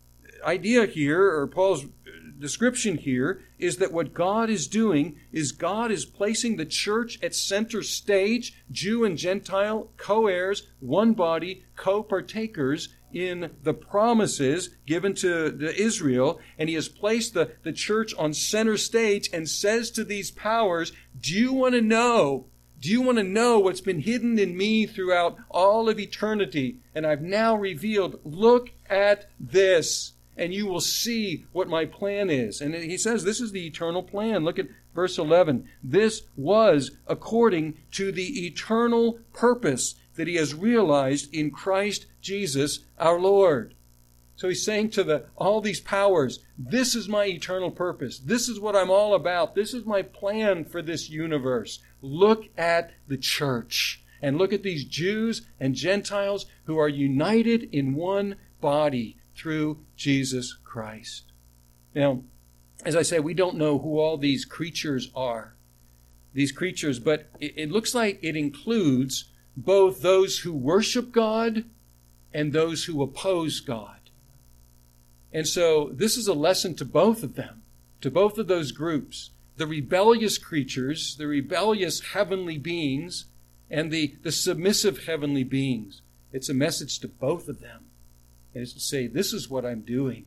idea 0.43 0.87
here, 0.87 1.21
or 1.21 1.45
Paul's 1.45 1.85
description 2.39 2.97
here, 2.97 3.43
is 3.59 3.77
that 3.77 3.93
what 3.93 4.15
God 4.15 4.49
is 4.49 4.67
doing 4.67 5.17
is 5.31 5.51
God 5.51 5.91
is 5.91 6.03
placing 6.03 6.57
the 6.57 6.65
church 6.65 7.19
at 7.21 7.35
center 7.35 7.83
stage, 7.83 8.63
Jew 8.71 9.05
and 9.05 9.19
Gentile, 9.19 9.91
co 9.97 10.25
heirs, 10.25 10.67
one 10.79 11.13
body, 11.13 11.63
co 11.75 12.01
partakers 12.01 12.89
in 13.13 13.51
the 13.61 13.75
promises 13.75 14.71
given 14.87 15.13
to, 15.13 15.55
to 15.55 15.79
Israel, 15.79 16.39
and 16.57 16.69
he 16.69 16.75
has 16.75 16.89
placed 16.89 17.35
the, 17.35 17.51
the 17.61 17.71
church 17.71 18.15
on 18.17 18.33
center 18.33 18.77
stage 18.77 19.29
and 19.31 19.47
says 19.47 19.91
to 19.91 20.03
these 20.03 20.31
powers, 20.31 20.91
Do 21.19 21.35
you 21.35 21.53
want 21.53 21.75
to 21.75 21.81
know? 21.81 22.47
Do 22.79 22.89
you 22.89 23.01
want 23.01 23.17
to 23.17 23.23
know 23.23 23.59
what's 23.59 23.81
been 23.81 24.01
hidden 24.01 24.37
in 24.37 24.55
me 24.55 24.85
throughout 24.85 25.37
all 25.49 25.89
of 25.89 25.99
eternity? 25.99 26.79
And 26.93 27.07
I've 27.07 27.21
now 27.21 27.55
revealed, 27.55 28.19
look 28.23 28.69
at 28.87 29.29
this, 29.39 30.13
and 30.35 30.53
you 30.53 30.67
will 30.67 30.81
see 30.81 31.45
what 31.51 31.67
my 31.67 31.85
plan 31.85 32.29
is. 32.29 32.61
And 32.61 32.75
he 32.75 32.97
says 32.97 33.23
this 33.23 33.41
is 33.41 33.51
the 33.51 33.65
eternal 33.65 34.03
plan. 34.03 34.43
Look 34.43 34.59
at 34.59 34.67
verse 34.93 35.17
11. 35.17 35.67
This 35.83 36.23
was 36.35 36.91
according 37.07 37.79
to 37.91 38.11
the 38.11 38.45
eternal 38.45 39.19
purpose 39.33 39.95
that 40.15 40.27
he 40.27 40.35
has 40.35 40.53
realized 40.53 41.33
in 41.33 41.49
Christ 41.51 42.05
Jesus 42.21 42.79
our 42.99 43.19
Lord. 43.19 43.73
So 44.37 44.49
he's 44.49 44.63
saying 44.63 44.91
to 44.91 45.03
the, 45.03 45.25
all 45.35 45.61
these 45.61 45.81
powers, 45.81 46.39
this 46.59 46.93
is 46.93 47.09
my 47.09 47.25
eternal 47.25 47.71
purpose. 47.71 48.19
This 48.19 48.47
is 48.47 48.59
what 48.59 48.75
I'm 48.75 48.91
all 48.91 49.15
about. 49.15 49.55
This 49.55 49.73
is 49.73 49.83
my 49.83 50.03
plan 50.03 50.63
for 50.63 50.83
this 50.83 51.09
universe. 51.09 51.79
Look 52.01 52.49
at 52.57 52.91
the 53.07 53.17
church 53.17 54.03
and 54.21 54.37
look 54.37 54.53
at 54.53 54.63
these 54.63 54.85
Jews 54.85 55.47
and 55.59 55.75
Gentiles 55.75 56.45
who 56.65 56.77
are 56.77 56.89
united 56.89 57.63
in 57.71 57.95
one 57.95 58.35
body 58.61 59.17
through 59.35 59.79
Jesus 59.95 60.53
Christ. 60.63 61.31
Now, 61.93 62.23
as 62.85 62.95
I 62.95 63.01
say, 63.01 63.19
we 63.19 63.33
don't 63.33 63.57
know 63.57 63.79
who 63.79 63.99
all 63.99 64.17
these 64.17 64.45
creatures 64.45 65.11
are, 65.15 65.55
these 66.33 66.51
creatures, 66.51 66.99
but 66.99 67.29
it, 67.39 67.53
it 67.57 67.71
looks 67.71 67.95
like 67.95 68.19
it 68.21 68.35
includes 68.35 69.25
both 69.55 70.01
those 70.01 70.39
who 70.39 70.53
worship 70.53 71.11
God 71.11 71.65
and 72.33 72.53
those 72.53 72.85
who 72.85 73.01
oppose 73.01 73.59
God. 73.59 73.97
And 75.33 75.47
so 75.47 75.89
this 75.93 76.17
is 76.17 76.27
a 76.27 76.33
lesson 76.33 76.75
to 76.75 76.85
both 76.85 77.23
of 77.23 77.35
them, 77.35 77.63
to 78.01 78.11
both 78.11 78.37
of 78.37 78.47
those 78.47 78.71
groups 78.71 79.31
the 79.57 79.67
rebellious 79.67 80.37
creatures, 80.37 81.15
the 81.17 81.27
rebellious 81.27 81.99
heavenly 82.13 82.57
beings, 82.57 83.25
and 83.69 83.91
the, 83.91 84.15
the 84.23 84.31
submissive 84.31 85.05
heavenly 85.05 85.43
beings. 85.43 86.01
It's 86.31 86.49
a 86.49 86.53
message 86.53 86.99
to 86.99 87.07
both 87.07 87.49
of 87.49 87.59
them. 87.59 87.85
And 88.53 88.63
it's 88.63 88.73
to 88.73 88.79
say, 88.79 89.07
this 89.07 89.33
is 89.33 89.49
what 89.49 89.65
I'm 89.65 89.81
doing. 89.81 90.25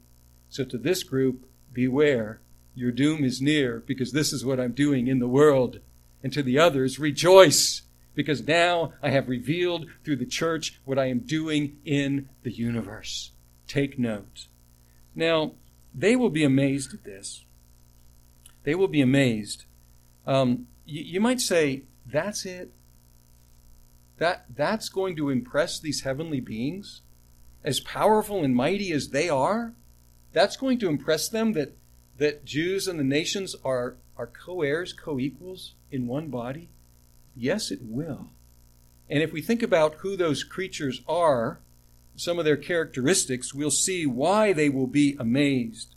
So 0.48 0.64
to 0.64 0.76
this 0.76 1.02
group, 1.02 1.48
beware, 1.72 2.40
your 2.74 2.90
doom 2.90 3.24
is 3.24 3.40
near, 3.40 3.82
because 3.86 4.12
this 4.12 4.32
is 4.32 4.44
what 4.44 4.60
I'm 4.60 4.72
doing 4.72 5.06
in 5.06 5.20
the 5.20 5.28
world. 5.28 5.78
And 6.22 6.32
to 6.32 6.42
the 6.42 6.58
others, 6.58 6.98
rejoice, 6.98 7.82
because 8.14 8.46
now 8.46 8.92
I 9.02 9.10
have 9.10 9.28
revealed 9.28 9.86
through 10.04 10.16
the 10.16 10.26
church 10.26 10.80
what 10.84 10.98
I 10.98 11.06
am 11.06 11.20
doing 11.20 11.78
in 11.84 12.28
the 12.42 12.52
universe. 12.52 13.30
Take 13.68 13.98
note. 13.98 14.48
Now, 15.14 15.52
they 15.94 16.16
will 16.16 16.30
be 16.30 16.44
amazed 16.44 16.92
at 16.92 17.04
this. 17.04 17.44
They 18.64 18.74
will 18.74 18.88
be 18.88 19.00
amazed. 19.00 19.64
Um, 20.26 20.66
you, 20.84 21.02
you 21.02 21.20
might 21.20 21.40
say, 21.40 21.82
that's 22.06 22.44
it? 22.44 22.72
That, 24.18 24.44
that's 24.54 24.88
going 24.88 25.16
to 25.16 25.30
impress 25.30 25.80
these 25.80 26.02
heavenly 26.02 26.40
beings? 26.40 27.00
As 27.64 27.80
powerful 27.80 28.44
and 28.44 28.54
mighty 28.54 28.92
as 28.92 29.08
they 29.08 29.28
are? 29.28 29.72
That's 30.32 30.56
going 30.56 30.78
to 30.80 30.88
impress 30.88 31.28
them 31.28 31.52
that, 31.54 31.76
that 32.18 32.44
Jews 32.44 32.86
and 32.86 32.98
the 32.98 33.04
nations 33.04 33.56
are, 33.64 33.96
are 34.16 34.26
co 34.26 34.62
heirs, 34.62 34.92
co 34.92 35.18
equals 35.18 35.74
in 35.90 36.06
one 36.06 36.28
body? 36.28 36.68
Yes, 37.34 37.70
it 37.70 37.80
will. 37.82 38.28
And 39.08 39.22
if 39.22 39.32
we 39.32 39.42
think 39.42 39.62
about 39.62 39.96
who 39.96 40.16
those 40.16 40.44
creatures 40.44 41.02
are, 41.08 41.60
some 42.14 42.38
of 42.38 42.44
their 42.44 42.56
characteristics, 42.56 43.54
we'll 43.54 43.70
see 43.70 44.06
why 44.06 44.52
they 44.52 44.68
will 44.68 44.86
be 44.86 45.16
amazed. 45.18 45.94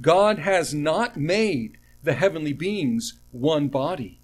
God 0.00 0.38
has 0.38 0.72
not 0.72 1.16
made 1.16 1.78
the 2.02 2.14
heavenly 2.14 2.52
beings 2.52 3.20
one 3.32 3.68
body. 3.68 4.20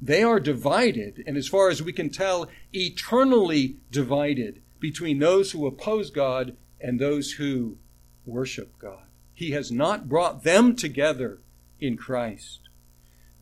They 0.00 0.22
are 0.22 0.40
divided, 0.40 1.22
and 1.26 1.36
as 1.36 1.48
far 1.48 1.68
as 1.68 1.82
we 1.82 1.92
can 1.92 2.08
tell, 2.08 2.48
eternally 2.72 3.76
divided 3.90 4.62
between 4.78 5.18
those 5.18 5.52
who 5.52 5.66
oppose 5.66 6.10
God 6.10 6.56
and 6.80 6.98
those 6.98 7.32
who 7.32 7.76
worship 8.24 8.78
God. 8.78 9.04
He 9.34 9.50
has 9.50 9.70
not 9.70 10.08
brought 10.08 10.42
them 10.42 10.74
together 10.74 11.40
in 11.78 11.96
Christ. 11.96 12.60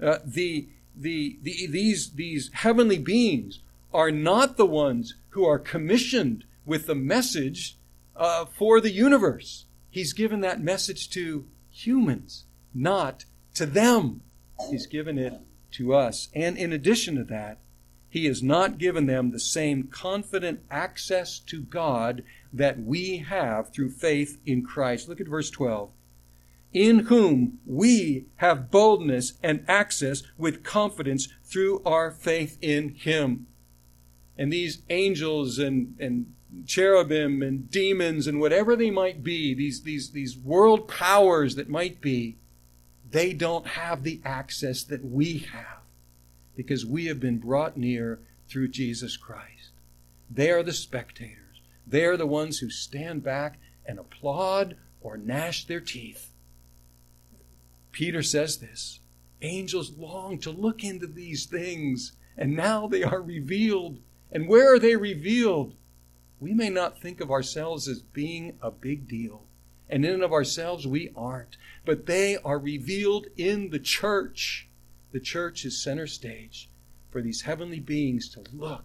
Uh, 0.02 0.18
the, 0.24 0.68
the, 0.96 1.38
the, 1.42 1.66
these, 1.68 2.12
these 2.12 2.50
heavenly 2.52 2.98
beings 2.98 3.60
are 3.92 4.10
not 4.10 4.56
the 4.56 4.66
ones 4.66 5.14
who 5.30 5.44
are 5.44 5.58
commissioned 5.58 6.44
with 6.66 6.86
the 6.86 6.94
message 6.94 7.78
uh, 8.16 8.44
for 8.44 8.80
the 8.80 8.90
universe. 8.90 9.66
He's 9.90 10.12
given 10.12 10.40
that 10.40 10.60
message 10.60 11.08
to 11.10 11.46
humans, 11.70 12.44
not 12.74 13.24
to 13.58 13.66
them. 13.66 14.22
He's 14.70 14.86
given 14.86 15.18
it 15.18 15.34
to 15.72 15.94
us. 15.94 16.28
And 16.34 16.56
in 16.56 16.72
addition 16.72 17.16
to 17.16 17.24
that, 17.24 17.58
He 18.08 18.24
has 18.26 18.42
not 18.42 18.78
given 18.78 19.06
them 19.06 19.30
the 19.30 19.40
same 19.40 19.84
confident 19.84 20.60
access 20.70 21.38
to 21.40 21.62
God 21.62 22.22
that 22.52 22.80
we 22.80 23.18
have 23.18 23.72
through 23.72 23.90
faith 23.90 24.40
in 24.46 24.64
Christ. 24.64 25.08
Look 25.08 25.20
at 25.20 25.28
verse 25.28 25.50
12. 25.50 25.90
In 26.72 27.00
whom 27.00 27.58
we 27.66 28.26
have 28.36 28.70
boldness 28.70 29.34
and 29.42 29.64
access 29.68 30.22
with 30.36 30.64
confidence 30.64 31.28
through 31.44 31.82
our 31.84 32.10
faith 32.10 32.58
in 32.60 32.90
Him. 32.90 33.46
And 34.36 34.52
these 34.52 34.82
angels 34.88 35.58
and, 35.58 35.96
and 35.98 36.32
cherubim 36.64 37.42
and 37.42 37.70
demons 37.70 38.26
and 38.26 38.40
whatever 38.40 38.76
they 38.76 38.90
might 38.90 39.22
be, 39.22 39.54
these, 39.54 39.82
these, 39.82 40.10
these 40.12 40.36
world 40.36 40.88
powers 40.88 41.56
that 41.56 41.68
might 41.68 42.00
be, 42.00 42.36
they 43.10 43.32
don't 43.32 43.66
have 43.66 44.02
the 44.02 44.20
access 44.24 44.82
that 44.84 45.04
we 45.04 45.38
have 45.52 45.82
because 46.56 46.84
we 46.84 47.06
have 47.06 47.20
been 47.20 47.38
brought 47.38 47.76
near 47.76 48.20
through 48.48 48.68
Jesus 48.68 49.16
Christ. 49.16 49.70
They 50.30 50.50
are 50.50 50.62
the 50.62 50.72
spectators. 50.72 51.60
They 51.86 52.04
are 52.04 52.16
the 52.16 52.26
ones 52.26 52.58
who 52.58 52.70
stand 52.70 53.22
back 53.22 53.58
and 53.86 53.98
applaud 53.98 54.76
or 55.00 55.16
gnash 55.16 55.66
their 55.66 55.80
teeth. 55.80 56.32
Peter 57.92 58.22
says 58.22 58.58
this 58.58 59.00
angels 59.40 59.92
long 59.96 60.38
to 60.38 60.50
look 60.50 60.82
into 60.82 61.06
these 61.06 61.46
things, 61.46 62.12
and 62.36 62.56
now 62.56 62.86
they 62.86 63.02
are 63.02 63.22
revealed. 63.22 64.00
And 64.30 64.48
where 64.48 64.74
are 64.74 64.78
they 64.78 64.96
revealed? 64.96 65.74
We 66.40 66.52
may 66.52 66.68
not 66.68 67.00
think 67.00 67.20
of 67.20 67.30
ourselves 67.30 67.88
as 67.88 68.02
being 68.02 68.58
a 68.60 68.70
big 68.70 69.08
deal, 69.08 69.44
and 69.90 70.04
in 70.04 70.14
and 70.14 70.22
of 70.22 70.32
ourselves 70.32 70.86
we 70.86 71.10
aren't 71.16 71.56
but 71.88 72.04
they 72.04 72.36
are 72.44 72.58
revealed 72.58 73.28
in 73.38 73.70
the 73.70 73.78
church. 73.78 74.68
The 75.12 75.20
church 75.20 75.64
is 75.64 75.82
center 75.82 76.06
stage 76.06 76.68
for 77.10 77.22
these 77.22 77.40
heavenly 77.40 77.80
beings 77.80 78.28
to 78.34 78.44
look 78.52 78.84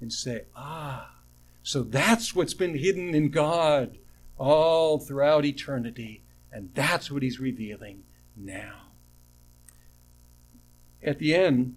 and 0.00 0.12
say, 0.12 0.44
ah, 0.54 1.16
so 1.64 1.82
that's 1.82 2.36
what's 2.36 2.54
been 2.54 2.78
hidden 2.78 3.16
in 3.16 3.30
God 3.30 3.98
all 4.38 5.00
throughout 5.00 5.44
eternity, 5.44 6.22
and 6.52 6.70
that's 6.72 7.10
what 7.10 7.24
he's 7.24 7.40
revealing 7.40 8.04
now. 8.36 8.90
At 11.02 11.18
the 11.18 11.34
end, 11.34 11.74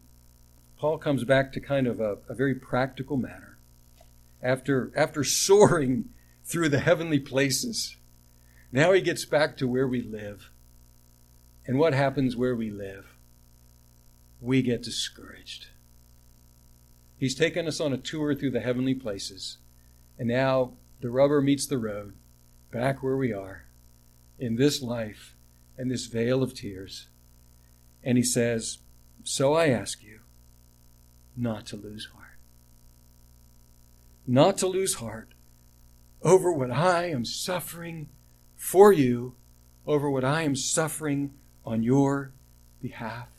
Paul 0.77 0.99
comes 0.99 1.23
back 1.23 1.51
to 1.53 1.59
kind 1.59 1.87
of 1.87 1.99
a, 1.99 2.17
a 2.29 2.35
very 2.35 2.53
practical 2.53 3.17
matter. 3.17 3.57
After, 4.43 4.91
after 4.95 5.23
soaring 5.23 6.09
through 6.45 6.69
the 6.69 6.81
heavenly 6.81 7.19
places, 7.19 7.95
now 8.71 8.91
he 8.91 9.01
gets 9.01 9.25
back 9.25 9.57
to 9.57 9.67
where 9.67 9.87
we 9.87 10.01
live. 10.01 10.51
And 11.65 11.77
what 11.77 11.93
happens 11.93 12.35
where 12.35 12.55
we 12.55 12.69
live? 12.69 13.15
We 14.41 14.61
get 14.61 14.83
discouraged. 14.83 15.67
He's 17.17 17.35
taken 17.35 17.67
us 17.67 17.79
on 17.79 17.93
a 17.93 17.97
tour 17.97 18.33
through 18.33 18.51
the 18.51 18.61
heavenly 18.61 18.95
places. 18.95 19.57
And 20.17 20.27
now 20.27 20.73
the 21.01 21.09
rubber 21.09 21.41
meets 21.41 21.65
the 21.65 21.77
road, 21.77 22.13
back 22.71 23.03
where 23.03 23.17
we 23.17 23.33
are, 23.33 23.65
in 24.37 24.55
this 24.55 24.81
life 24.81 25.35
and 25.77 25.89
this 25.91 26.05
vale 26.05 26.41
of 26.41 26.53
tears. 26.53 27.09
And 28.03 28.17
he 28.17 28.23
says, 28.23 28.79
So 29.23 29.53
I 29.53 29.67
ask 29.67 30.03
you 30.03 30.19
not 31.35 31.65
to 31.67 31.75
lose 31.75 32.09
heart. 32.13 32.37
Not 34.27 34.57
to 34.59 34.67
lose 34.67 34.95
heart 34.95 35.33
over 36.21 36.51
what 36.51 36.71
I 36.71 37.09
am 37.09 37.25
suffering 37.25 38.09
for 38.59 38.91
you, 38.91 39.33
over 39.87 40.11
what 40.11 40.25
I 40.25 40.43
am 40.43 40.55
suffering 40.55 41.33
on 41.65 41.81
your 41.81 42.33
behalf. 42.81 43.29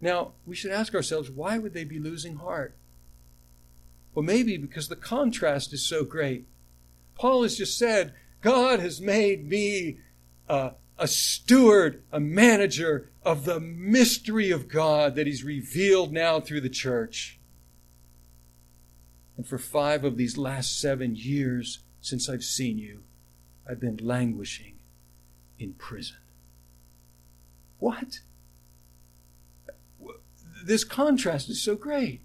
Now, 0.00 0.32
we 0.46 0.56
should 0.56 0.72
ask 0.72 0.94
ourselves 0.94 1.30
why 1.30 1.58
would 1.58 1.74
they 1.74 1.84
be 1.84 2.00
losing 2.00 2.36
heart? 2.36 2.74
Well, 4.14 4.24
maybe 4.24 4.56
because 4.56 4.88
the 4.88 4.96
contrast 4.96 5.72
is 5.72 5.86
so 5.86 6.02
great. 6.02 6.46
Paul 7.14 7.42
has 7.42 7.56
just 7.56 7.78
said, 7.78 8.14
God 8.40 8.80
has 8.80 9.00
made 9.00 9.46
me 9.46 9.98
a, 10.48 10.72
a 10.98 11.06
steward, 11.06 12.02
a 12.10 12.18
manager 12.18 13.10
of 13.22 13.44
the 13.44 13.60
mystery 13.60 14.50
of 14.50 14.66
God 14.66 15.14
that 15.14 15.26
He's 15.26 15.44
revealed 15.44 16.10
now 16.10 16.40
through 16.40 16.62
the 16.62 16.68
church. 16.68 17.38
And 19.36 19.46
for 19.46 19.58
five 19.58 20.04
of 20.04 20.16
these 20.16 20.36
last 20.36 20.80
seven 20.80 21.14
years 21.14 21.80
since 22.00 22.28
I've 22.28 22.44
seen 22.44 22.78
you, 22.78 23.02
I've 23.68 23.80
been 23.80 23.98
languishing 23.98 24.78
in 25.58 25.74
prison. 25.74 26.16
What? 27.78 28.20
This 30.64 30.84
contrast 30.84 31.48
is 31.48 31.60
so 31.60 31.74
great. 31.74 32.20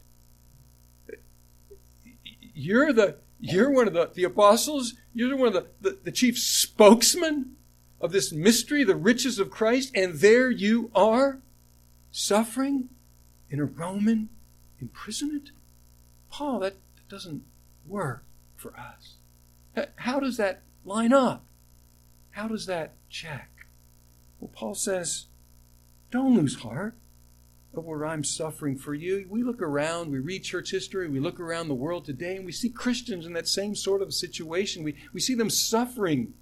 You're 2.53 2.93
the 2.93 3.17
you're 3.39 3.69
one 3.69 3.87
of 3.87 3.93
the, 3.93 4.09
the 4.13 4.23
apostles, 4.23 4.95
you're 5.13 5.37
one 5.37 5.47
of 5.47 5.53
the, 5.53 5.67
the, 5.81 5.97
the 6.05 6.11
chief 6.11 6.39
spokesman 6.39 7.55
of 8.01 8.11
this 8.11 8.31
mystery, 8.31 8.83
the 8.83 8.95
riches 8.95 9.37
of 9.39 9.51
Christ, 9.51 9.91
and 9.95 10.15
there 10.15 10.49
you 10.49 10.89
are 10.95 11.39
suffering 12.11 12.89
in 13.49 13.59
a 13.59 13.65
Roman 13.65 14.29
imprisonment? 14.79 15.51
Paul, 16.31 16.59
that 16.59 16.75
doesn't 17.09 17.43
work 17.85 18.23
for 18.55 18.73
us. 18.77 19.15
How 19.97 20.19
does 20.19 20.37
that 20.37 20.63
line 20.87 21.13
up? 21.13 21.45
How 22.31 22.47
does 22.47 22.65
that 22.65 22.93
check? 23.09 23.49
Well, 24.39 24.51
Paul 24.53 24.75
says, 24.75 25.25
don't 26.11 26.35
lose 26.35 26.61
heart 26.61 26.95
over 27.75 28.05
I'm 28.05 28.23
suffering 28.23 28.77
for 28.77 28.93
you. 28.93 29.27
We 29.29 29.43
look 29.43 29.61
around, 29.61 30.11
we 30.11 30.19
read 30.19 30.43
church 30.43 30.71
history, 30.71 31.07
we 31.07 31.19
look 31.19 31.39
around 31.39 31.67
the 31.67 31.75
world 31.75 32.05
today, 32.05 32.35
and 32.35 32.45
we 32.45 32.51
see 32.51 32.69
Christians 32.69 33.25
in 33.25 33.33
that 33.33 33.47
same 33.47 33.75
sort 33.75 34.01
of 34.01 34.13
situation. 34.13 34.83
We, 34.83 34.95
we 35.13 35.19
see 35.19 35.35
them 35.35 35.49
suffering 35.49 36.33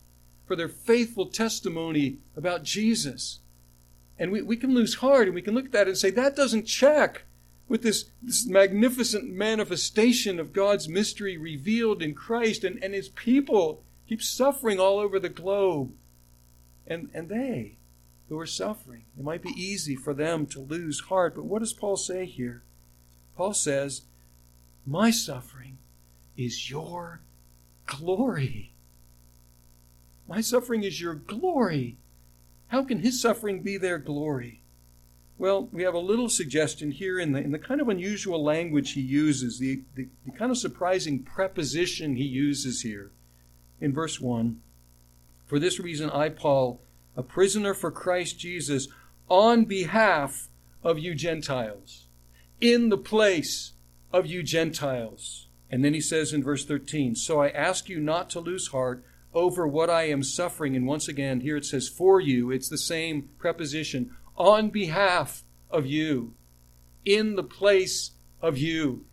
for 0.45 0.55
their 0.55 0.69
faithful 0.69 1.25
testimony 1.25 2.19
about 2.37 2.63
Jesus. 2.63 3.39
And 4.17 4.31
we, 4.31 4.41
we 4.41 4.55
can 4.55 4.73
lose 4.73 4.95
heart 4.95 5.27
and 5.27 5.35
we 5.35 5.41
can 5.41 5.55
look 5.55 5.65
at 5.65 5.71
that 5.73 5.87
and 5.87 5.97
say, 5.97 6.11
that 6.11 6.35
doesn't 6.35 6.65
check 6.67 7.23
with 7.67 7.81
this, 7.81 8.05
this 8.21 8.45
magnificent 8.45 9.29
manifestation 9.29 10.39
of 10.39 10.53
God's 10.53 10.87
mystery 10.87 11.35
revealed 11.35 12.01
in 12.01 12.13
Christ, 12.13 12.63
and, 12.63 12.81
and 12.83 12.93
his 12.93 13.09
people 13.09 13.83
keep 14.07 14.21
suffering 14.21 14.79
all 14.79 14.99
over 14.99 15.19
the 15.19 15.29
globe. 15.29 15.93
And, 16.87 17.09
and 17.13 17.29
they 17.29 17.77
who 18.29 18.39
are 18.39 18.45
suffering, 18.45 19.05
it 19.17 19.23
might 19.23 19.41
be 19.41 19.49
easy 19.49 19.95
for 19.95 20.13
them 20.13 20.45
to 20.47 20.59
lose 20.59 21.01
heart. 21.01 21.35
But 21.35 21.45
what 21.45 21.59
does 21.59 21.73
Paul 21.73 21.97
say 21.97 22.25
here? 22.25 22.63
Paul 23.35 23.53
says, 23.53 24.01
My 24.85 25.11
suffering 25.11 25.77
is 26.37 26.69
your 26.69 27.21
glory. 27.85 28.73
My 30.27 30.41
suffering 30.41 30.83
is 30.83 30.99
your 30.99 31.15
glory. 31.15 31.97
How 32.67 32.83
can 32.83 32.99
his 32.99 33.21
suffering 33.21 33.61
be 33.61 33.77
their 33.77 33.99
glory? 33.99 34.61
Well, 35.37 35.67
we 35.71 35.83
have 35.83 35.93
a 35.93 35.99
little 35.99 36.29
suggestion 36.29 36.91
here 36.91 37.19
in 37.19 37.33
the, 37.33 37.39
in 37.39 37.51
the 37.51 37.59
kind 37.59 37.81
of 37.81 37.89
unusual 37.89 38.43
language 38.43 38.93
he 38.93 39.01
uses, 39.01 39.59
the, 39.59 39.81
the, 39.95 40.07
the 40.25 40.31
kind 40.31 40.49
of 40.49 40.57
surprising 40.57 41.19
preposition 41.19 42.15
he 42.15 42.23
uses 42.23 42.81
here 42.81 43.11
in 43.85 43.93
verse 43.93 44.19
1. 44.19 44.59
For 45.45 45.59
this 45.59 45.79
reason, 45.79 46.09
I, 46.09 46.29
Paul, 46.29 46.81
a 47.15 47.21
prisoner 47.21 47.75
for 47.75 47.91
Christ 47.91 48.39
Jesus, 48.39 48.87
on 49.29 49.65
behalf 49.65 50.49
of 50.83 50.97
you 50.97 51.13
Gentiles, 51.13 52.07
in 52.59 52.89
the 52.89 52.97
place 52.97 53.73
of 54.11 54.25
you 54.25 54.41
Gentiles. 54.41 55.47
And 55.69 55.85
then 55.85 55.93
he 55.93 56.01
says 56.01 56.33
in 56.33 56.43
verse 56.43 56.65
13, 56.65 57.15
So 57.15 57.41
I 57.41 57.49
ask 57.49 57.87
you 57.87 57.99
not 57.99 58.29
to 58.31 58.39
lose 58.39 58.69
heart 58.69 59.03
over 59.35 59.67
what 59.67 59.89
I 59.89 60.09
am 60.09 60.23
suffering. 60.23 60.75
And 60.75 60.87
once 60.87 61.07
again, 61.07 61.41
here 61.41 61.57
it 61.57 61.65
says, 61.65 61.87
For 61.87 62.19
you. 62.19 62.49
It's 62.49 62.69
the 62.69 62.77
same 62.77 63.29
preposition 63.37 64.15
on 64.35 64.69
behalf 64.69 65.43
of 65.69 65.85
you, 65.85 66.33
in 67.05 67.35
the 67.35 67.43
place 67.43 68.11
of 68.41 68.57
you. 68.57 69.05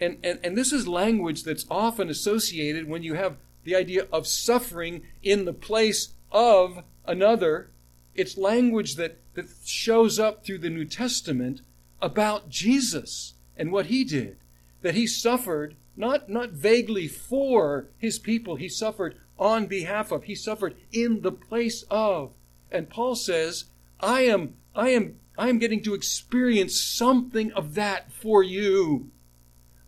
And, 0.00 0.16
and, 0.24 0.38
and 0.42 0.56
this 0.56 0.72
is 0.72 0.88
language 0.88 1.42
that's 1.42 1.66
often 1.70 2.08
associated 2.08 2.88
when 2.88 3.02
you 3.02 3.14
have 3.14 3.36
the 3.70 3.76
idea 3.76 4.04
of 4.12 4.26
suffering 4.26 5.02
in 5.22 5.44
the 5.44 5.52
place 5.52 6.14
of 6.32 6.82
another. 7.06 7.70
It's 8.16 8.36
language 8.36 8.96
that, 8.96 9.18
that 9.34 9.46
shows 9.64 10.18
up 10.18 10.44
through 10.44 10.58
the 10.58 10.70
New 10.70 10.84
Testament 10.84 11.60
about 12.02 12.48
Jesus 12.48 13.34
and 13.56 13.70
what 13.70 13.86
he 13.86 14.02
did. 14.02 14.38
That 14.82 14.96
he 14.96 15.06
suffered 15.06 15.76
not, 15.96 16.28
not 16.28 16.50
vaguely 16.50 17.06
for 17.06 17.86
his 17.96 18.18
people, 18.18 18.56
he 18.56 18.68
suffered 18.68 19.16
on 19.38 19.66
behalf 19.66 20.10
of, 20.10 20.24
he 20.24 20.34
suffered 20.34 20.74
in 20.90 21.20
the 21.20 21.32
place 21.32 21.84
of. 21.88 22.32
And 22.72 22.90
Paul 22.90 23.14
says, 23.14 23.66
I 24.00 24.22
am, 24.22 24.54
I 24.74 24.88
am, 24.90 25.20
I 25.38 25.48
am 25.48 25.60
getting 25.60 25.82
to 25.84 25.94
experience 25.94 26.80
something 26.80 27.52
of 27.52 27.74
that 27.74 28.10
for 28.10 28.42
you. 28.42 29.10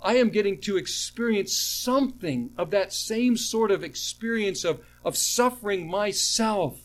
I 0.02 0.16
am 0.16 0.30
getting 0.30 0.60
to 0.62 0.76
experience 0.76 1.56
something 1.56 2.50
of 2.58 2.70
that 2.70 2.92
same 2.92 3.36
sort 3.36 3.70
of 3.70 3.84
experience 3.84 4.64
of, 4.64 4.80
of 5.04 5.16
suffering 5.16 5.88
myself 5.88 6.80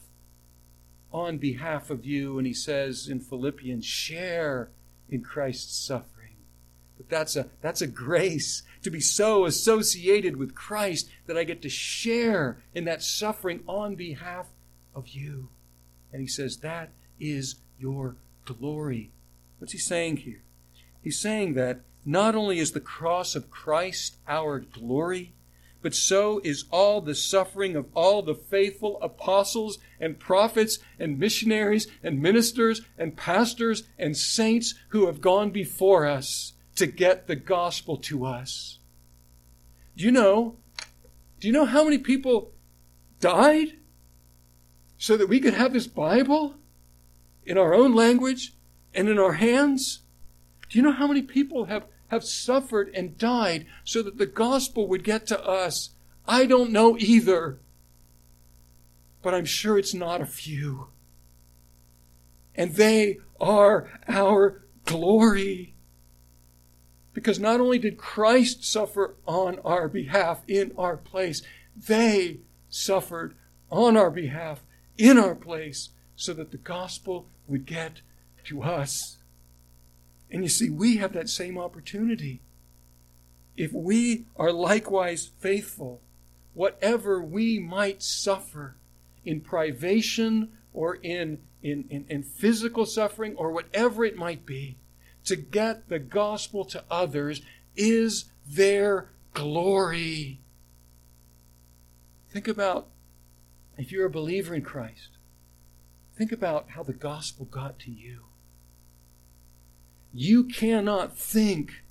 on 1.12 1.38
behalf 1.38 1.90
of 1.90 2.06
you. 2.06 2.38
And 2.38 2.46
he 2.46 2.54
says 2.54 3.08
in 3.08 3.20
Philippians, 3.20 3.86
share 3.86 4.70
in 5.10 5.24
Christ's 5.24 5.86
suffering. 5.86 6.36
But 6.98 7.10
that's 7.10 7.36
a, 7.36 7.48
that's 7.62 7.82
a 7.82 7.88
grace 7.88 8.64
to 8.84 8.92
be 8.92 9.00
so 9.00 9.46
associated 9.46 10.38
with 10.38 10.56
Christ 10.56 11.10
that 11.26 11.38
I 11.38 11.44
get 11.44 11.62
to 11.64 11.70
share 11.70 12.60
in 12.74 12.86
that 12.86 13.02
suffering 13.02 13.64
on 13.68 13.96
behalf 13.96 14.48
of 14.94 15.10
you. 15.10 15.50
And 16.12 16.22
he 16.22 16.28
says, 16.28 16.58
that 16.58 16.92
is 17.20 17.56
your 17.80 18.16
glory. 18.46 19.12
What's 19.60 19.74
he 19.74 19.80
saying 19.80 20.18
here? 20.18 20.44
He's 21.04 21.20
saying 21.20 21.54
that 21.56 21.82
not 22.08 22.36
only 22.36 22.60
is 22.60 22.72
the 22.72 22.80
cross 22.80 23.36
of 23.36 23.52
Christ 23.52 24.18
our 24.28 24.60
glory, 24.60 25.34
but 25.82 25.94
so 25.94 26.42
is 26.44 26.66
all 26.72 27.02
the 27.02 27.14
suffering 27.14 27.76
of 27.76 27.86
all 27.94 28.22
the 28.22 28.34
faithful 28.34 29.00
apostles 29.02 29.78
and 30.00 30.20
prophets 30.20 30.80
and 30.98 31.20
missionaries 31.20 31.88
and 32.02 32.22
ministers 32.22 32.82
and 32.98 33.16
pastors 33.16 33.84
and 34.00 34.18
saints 34.18 34.74
who 34.90 35.06
have 35.06 35.22
gone 35.22 35.52
before 35.52 36.08
us 36.08 36.54
to 36.76 36.88
get 36.88 37.28
the 37.28 37.36
gospel 37.36 37.98
to 37.98 38.26
us. 38.26 38.80
Do 39.96 40.04
you 40.04 40.12
know? 40.12 40.58
Do 41.40 41.48
you 41.48 41.54
know 41.54 41.66
how 41.66 41.84
many 41.84 42.00
people 42.00 42.54
died 43.20 43.74
so 44.98 45.18
that 45.18 45.30
we 45.30 45.40
could 45.40 45.54
have 45.54 45.74
this 45.74 45.88
Bible? 45.88 46.56
in 47.48 47.58
our 47.58 47.74
own 47.74 47.96
language 47.96 48.54
and 48.94 49.08
in 49.08 49.18
our 49.18 49.34
hands? 49.34 50.02
Do 50.70 50.78
you 50.78 50.84
know 50.84 50.92
how 50.92 51.08
many 51.08 51.22
people 51.22 51.66
have, 51.66 51.86
have 52.10 52.24
suffered 52.24 52.90
and 52.94 53.18
died 53.18 53.66
so 53.84 54.02
that 54.02 54.18
the 54.18 54.26
gospel 54.26 54.88
would 54.88 55.04
get 55.04 55.28
to 55.28 55.44
us? 55.44 55.92
I 56.28 56.46
don't 56.46 56.72
know 56.72 56.98
either. 56.98 57.60
But 59.22 59.34
I'm 59.34 59.46
sure 59.46 59.78
it's 59.78 59.94
not 59.94 60.22
a 60.22 60.26
few. 60.26 60.88
And 62.56 62.76
they 62.76 63.18
are 63.40 63.90
our 64.08 64.64
glory. 64.86 65.76
Because 67.14 67.40
not 67.40 67.60
only 67.60 67.80
did 67.80 67.98
Christ 67.98 68.64
suffer 68.64 69.16
on 69.26 69.60
our 69.66 69.88
behalf 69.88 70.44
in 70.48 70.72
our 70.78 70.98
place, 70.98 71.42
they 71.76 72.40
suffered 72.70 73.36
on 73.70 73.98
our 73.98 74.12
behalf 74.12 74.64
in 74.98 75.18
our 75.18 75.36
place 75.36 75.90
so 76.16 76.34
that 76.34 76.52
the 76.52 76.58
gospel 76.58 77.28
would 77.48 77.66
get 77.66 78.02
to 78.46 78.64
us. 78.64 79.17
And 80.32 80.44
you 80.44 80.50
see, 80.50 80.70
we 80.70 80.98
have 80.98 81.14
that 81.14 81.30
same 81.30 81.58
opportunity. 81.58 82.42
If 83.56 83.72
we 83.72 84.26
are 84.36 84.52
likewise 84.52 85.30
faithful, 85.40 86.02
whatever 86.54 87.22
we 87.22 87.60
might 87.60 88.04
suffer 88.04 88.76
in 89.26 89.42
privation 89.42 90.50
or 90.74 90.96
in, 90.96 91.40
in, 91.64 91.86
in, 91.90 92.06
in, 92.10 92.24
physical 92.24 92.86
suffering 92.86 93.36
or 93.36 93.52
whatever 93.52 94.06
it 94.06 94.16
might 94.16 94.46
be, 94.46 94.78
to 95.26 95.36
get 95.36 95.90
the 95.90 96.00
gospel 96.00 96.66
to 96.66 96.84
others 96.90 97.42
is 97.76 98.26
their 98.48 99.10
glory. 99.34 100.40
Think 102.30 102.48
about 102.48 102.88
if 103.78 103.92
you're 103.92 104.06
a 104.06 104.10
believer 104.10 104.54
in 104.54 104.62
Christ, 104.62 105.18
Think 106.18 106.32
about 106.32 106.72
how 106.72 106.82
the 106.82 106.94
gospel 106.94 107.46
got 107.46 107.78
to 107.80 107.92
you. 107.92 108.24
You 110.14 110.46
cannot 110.46 111.18
think 111.18 111.84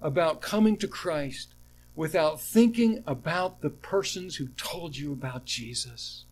about 0.00 0.40
coming 0.40 0.76
to 0.78 0.88
Christ 0.88 1.54
without 1.94 2.40
thinking 2.40 3.02
about 3.06 3.60
the 3.60 3.70
persons 3.70 4.36
who 4.36 4.48
told 4.56 4.96
you 4.96 5.12
about 5.12 5.44
Jesus. 5.44 6.24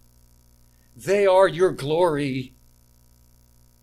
They 0.97 1.27
are 1.27 1.47
your 1.47 1.73
glory. 1.73 2.55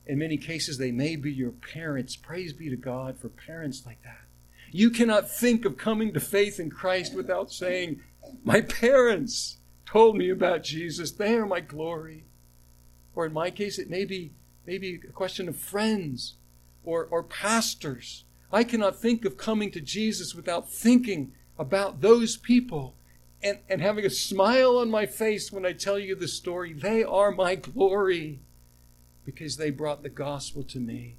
In 0.05 0.19
many 0.19 0.37
cases, 0.37 0.77
they 0.77 0.91
may 0.91 1.15
be 1.15 1.31
your 1.31 1.51
parents. 1.51 2.15
Praise 2.15 2.53
be 2.53 2.69
to 2.69 2.75
God 2.75 3.17
for 3.17 3.29
parents 3.29 3.85
like 3.85 4.01
that. 4.03 4.25
You 4.71 4.89
cannot 4.89 5.29
think 5.29 5.63
of 5.63 5.77
coming 5.77 6.13
to 6.13 6.19
faith 6.19 6.59
in 6.59 6.69
Christ 6.69 7.15
without 7.15 7.51
saying, 7.51 8.01
My 8.43 8.61
parents 8.61 9.57
told 9.85 10.17
me 10.17 10.29
about 10.29 10.63
Jesus. 10.63 11.11
They 11.11 11.35
are 11.35 11.45
my 11.45 11.61
glory. 11.61 12.25
Or 13.15 13.25
in 13.25 13.33
my 13.33 13.49
case, 13.49 13.79
it 13.79 13.89
may 13.89 14.03
be 14.03 14.31
maybe 14.65 14.99
a 15.07 15.11
question 15.11 15.47
of 15.47 15.55
friends 15.55 16.35
or, 16.85 17.05
or 17.05 17.23
pastors. 17.23 18.23
I 18.51 18.63
cannot 18.63 19.01
think 19.01 19.25
of 19.25 19.37
coming 19.37 19.71
to 19.71 19.81
Jesus 19.81 20.33
without 20.33 20.69
thinking 20.69 21.33
about 21.57 22.01
those 22.01 22.37
people 22.37 22.95
and, 23.43 23.59
and 23.69 23.81
having 23.81 24.05
a 24.05 24.09
smile 24.09 24.77
on 24.77 24.89
my 24.89 25.05
face 25.05 25.51
when 25.51 25.65
I 25.65 25.73
tell 25.73 25.99
you 25.99 26.15
the 26.15 26.27
story. 26.27 26.73
They 26.73 27.03
are 27.03 27.31
my 27.31 27.55
glory 27.55 28.39
because 29.25 29.57
they 29.57 29.71
brought 29.71 30.03
the 30.03 30.09
gospel 30.09 30.63
to 30.63 30.79
me. 30.79 31.15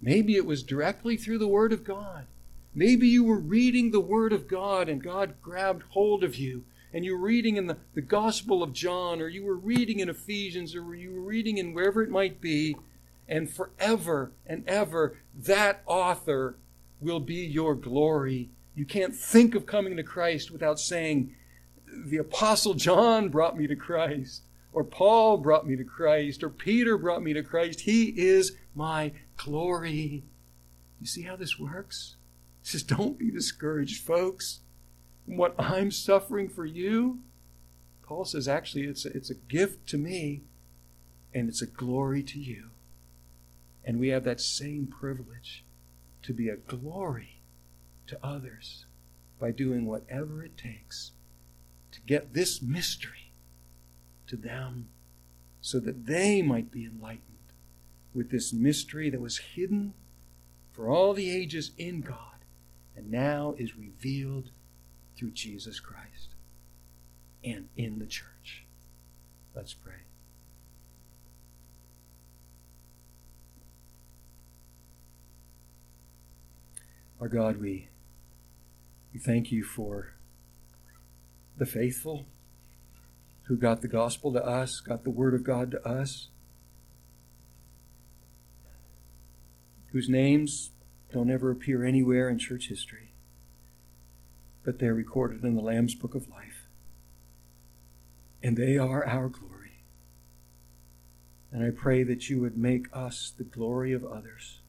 Maybe 0.00 0.36
it 0.36 0.46
was 0.46 0.62
directly 0.62 1.16
through 1.16 1.38
the 1.38 1.48
Word 1.48 1.72
of 1.72 1.84
God. 1.84 2.26
Maybe 2.74 3.06
you 3.08 3.24
were 3.24 3.38
reading 3.38 3.90
the 3.90 4.00
Word 4.00 4.32
of 4.32 4.48
God 4.48 4.88
and 4.88 5.02
God 5.02 5.34
grabbed 5.42 5.84
hold 5.90 6.24
of 6.24 6.36
you 6.36 6.64
and 6.92 7.04
you 7.04 7.12
were 7.12 7.24
reading 7.24 7.56
in 7.56 7.66
the, 7.66 7.78
the 7.94 8.02
Gospel 8.02 8.62
of 8.62 8.72
John, 8.72 9.20
or 9.20 9.28
you 9.28 9.44
were 9.44 9.56
reading 9.56 10.00
in 10.00 10.08
Ephesians, 10.08 10.74
or 10.74 10.94
you 10.94 11.12
were 11.12 11.22
reading 11.22 11.58
in 11.58 11.72
wherever 11.72 12.02
it 12.02 12.10
might 12.10 12.40
be, 12.40 12.76
and 13.28 13.50
forever 13.50 14.32
and 14.46 14.64
ever 14.68 15.18
that 15.34 15.82
author 15.86 16.56
will 17.00 17.20
be 17.20 17.44
your 17.46 17.74
glory. 17.74 18.50
You 18.74 18.84
can't 18.84 19.14
think 19.14 19.54
of 19.54 19.66
coming 19.66 19.96
to 19.96 20.02
Christ 20.02 20.50
without 20.50 20.78
saying, 20.78 21.34
The 21.86 22.18
Apostle 22.18 22.74
John 22.74 23.28
brought 23.28 23.56
me 23.56 23.66
to 23.66 23.76
Christ, 23.76 24.42
or 24.72 24.84
Paul 24.84 25.38
brought 25.38 25.66
me 25.66 25.76
to 25.76 25.84
Christ, 25.84 26.42
or 26.42 26.48
Peter 26.48 26.96
brought 26.96 27.22
me 27.22 27.32
to 27.32 27.42
Christ. 27.42 27.80
He 27.80 28.14
is 28.16 28.56
my 28.74 29.12
glory. 29.36 30.22
You 31.00 31.06
see 31.06 31.22
how 31.22 31.36
this 31.36 31.58
works? 31.58 32.16
He 32.62 32.68
says, 32.68 32.82
Don't 32.82 33.18
be 33.18 33.30
discouraged, 33.30 34.02
folks 34.04 34.60
what 35.26 35.54
I'm 35.58 35.90
suffering 35.90 36.48
for 36.48 36.64
you, 36.64 37.20
Paul 38.02 38.24
says 38.24 38.48
actually 38.48 38.84
it's 38.84 39.06
a, 39.06 39.16
it's 39.16 39.30
a 39.30 39.34
gift 39.34 39.86
to 39.88 39.98
me 39.98 40.42
and 41.34 41.48
it's 41.48 41.62
a 41.62 41.66
glory 41.66 42.22
to 42.24 42.38
you. 42.38 42.70
And 43.84 43.98
we 43.98 44.08
have 44.08 44.24
that 44.24 44.40
same 44.40 44.86
privilege 44.86 45.64
to 46.22 46.32
be 46.32 46.48
a 46.48 46.56
glory 46.56 47.40
to 48.06 48.18
others 48.24 48.86
by 49.40 49.50
doing 49.50 49.86
whatever 49.86 50.44
it 50.44 50.56
takes 50.56 51.12
to 51.90 52.00
get 52.02 52.32
this 52.32 52.62
mystery 52.62 53.32
to 54.26 54.36
them 54.36 54.88
so 55.60 55.78
that 55.80 56.06
they 56.06 56.42
might 56.42 56.70
be 56.70 56.84
enlightened 56.84 57.22
with 58.14 58.30
this 58.30 58.52
mystery 58.52 59.10
that 59.10 59.20
was 59.20 59.38
hidden 59.38 59.94
for 60.72 60.88
all 60.88 61.12
the 61.12 61.30
ages 61.30 61.72
in 61.76 62.00
God 62.00 62.16
and 62.96 63.10
now 63.10 63.54
is 63.58 63.76
revealed 63.76 64.50
through 65.16 65.30
Jesus 65.30 65.80
Christ 65.80 66.34
and 67.44 67.68
in 67.76 67.98
the 67.98 68.06
church. 68.06 68.64
Let's 69.54 69.74
pray. 69.74 70.01
Our 77.22 77.28
God, 77.28 77.60
we, 77.60 77.86
we 79.14 79.20
thank 79.20 79.52
you 79.52 79.62
for 79.62 80.14
the 81.56 81.64
faithful 81.64 82.26
who 83.44 83.56
got 83.56 83.80
the 83.80 83.86
gospel 83.86 84.32
to 84.32 84.44
us, 84.44 84.80
got 84.80 85.04
the 85.04 85.10
word 85.10 85.32
of 85.32 85.44
God 85.44 85.70
to 85.70 85.88
us, 85.88 86.30
whose 89.92 90.08
names 90.08 90.70
don't 91.12 91.30
ever 91.30 91.52
appear 91.52 91.84
anywhere 91.84 92.28
in 92.28 92.40
church 92.40 92.66
history, 92.66 93.12
but 94.64 94.80
they're 94.80 94.92
recorded 94.92 95.44
in 95.44 95.54
the 95.54 95.62
Lamb's 95.62 95.94
Book 95.94 96.16
of 96.16 96.28
Life. 96.28 96.66
And 98.42 98.56
they 98.56 98.76
are 98.76 99.06
our 99.06 99.28
glory. 99.28 99.84
And 101.52 101.64
I 101.64 101.70
pray 101.70 102.02
that 102.02 102.28
you 102.28 102.40
would 102.40 102.58
make 102.58 102.88
us 102.92 103.32
the 103.38 103.44
glory 103.44 103.92
of 103.92 104.04
others. 104.04 104.61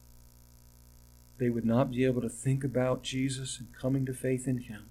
They 1.38 1.50
would 1.50 1.64
not 1.64 1.90
be 1.90 2.04
able 2.04 2.22
to 2.22 2.28
think 2.28 2.62
about 2.64 3.02
Jesus 3.02 3.58
and 3.58 3.74
coming 3.74 4.06
to 4.06 4.14
faith 4.14 4.46
in 4.46 4.58
him 4.58 4.90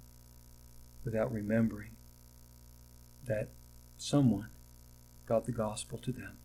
without 1.06 1.32
remembering 1.32 1.92
that 3.26 3.50
someone 3.98 4.50
got 5.26 5.46
the 5.46 5.52
gospel 5.52 5.98
to 6.00 6.12
them. 6.12 6.38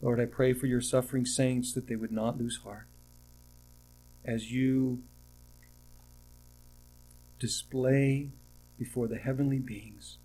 Lord, 0.00 0.20
I 0.20 0.26
pray 0.26 0.52
for 0.52 0.66
your 0.66 0.80
suffering 0.80 1.26
saints 1.26 1.72
that 1.72 1.88
they 1.88 1.96
would 1.96 2.12
not 2.12 2.38
lose 2.38 2.60
heart 2.64 2.86
as 4.24 4.50
you 4.52 5.02
display 7.38 8.30
before 8.78 9.08
the 9.08 9.18
heavenly 9.18 9.58
beings 9.58 10.18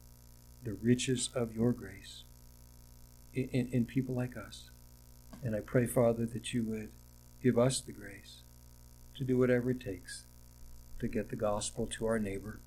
the 0.64 0.74
riches 0.74 1.30
of 1.34 1.56
your 1.56 1.72
grace 1.72 2.24
in, 3.34 3.50
in, 3.50 3.70
in, 3.72 3.86
people 3.86 4.14
like 4.14 4.38
us. 4.38 4.70
And 5.44 5.56
I 5.56 5.60
pray, 5.60 5.88
Father, 5.88 6.26
that 6.28 6.54
you 6.54 6.64
would 6.64 6.90
give 7.44 7.58
us 7.58 7.82
the 7.82 7.92
grace 7.92 8.44
to 9.18 9.24
do 9.24 9.38
whatever 9.38 9.72
it 9.72 9.80
takes 9.80 10.24
to 11.00 11.08
get 11.08 11.30
the 11.30 11.36
gospel 11.36 11.88
to 11.88 12.06
our 12.06 12.20
neighbor, 12.20 12.60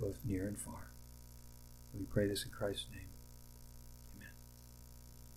both 0.00 0.18
near 0.24 0.46
and 0.46 0.58
far. 0.58 0.92
We 1.92 2.04
pray 2.04 2.28
this 2.28 2.44
in 2.44 2.50
Christ's 2.50 2.86
name. 2.92 3.13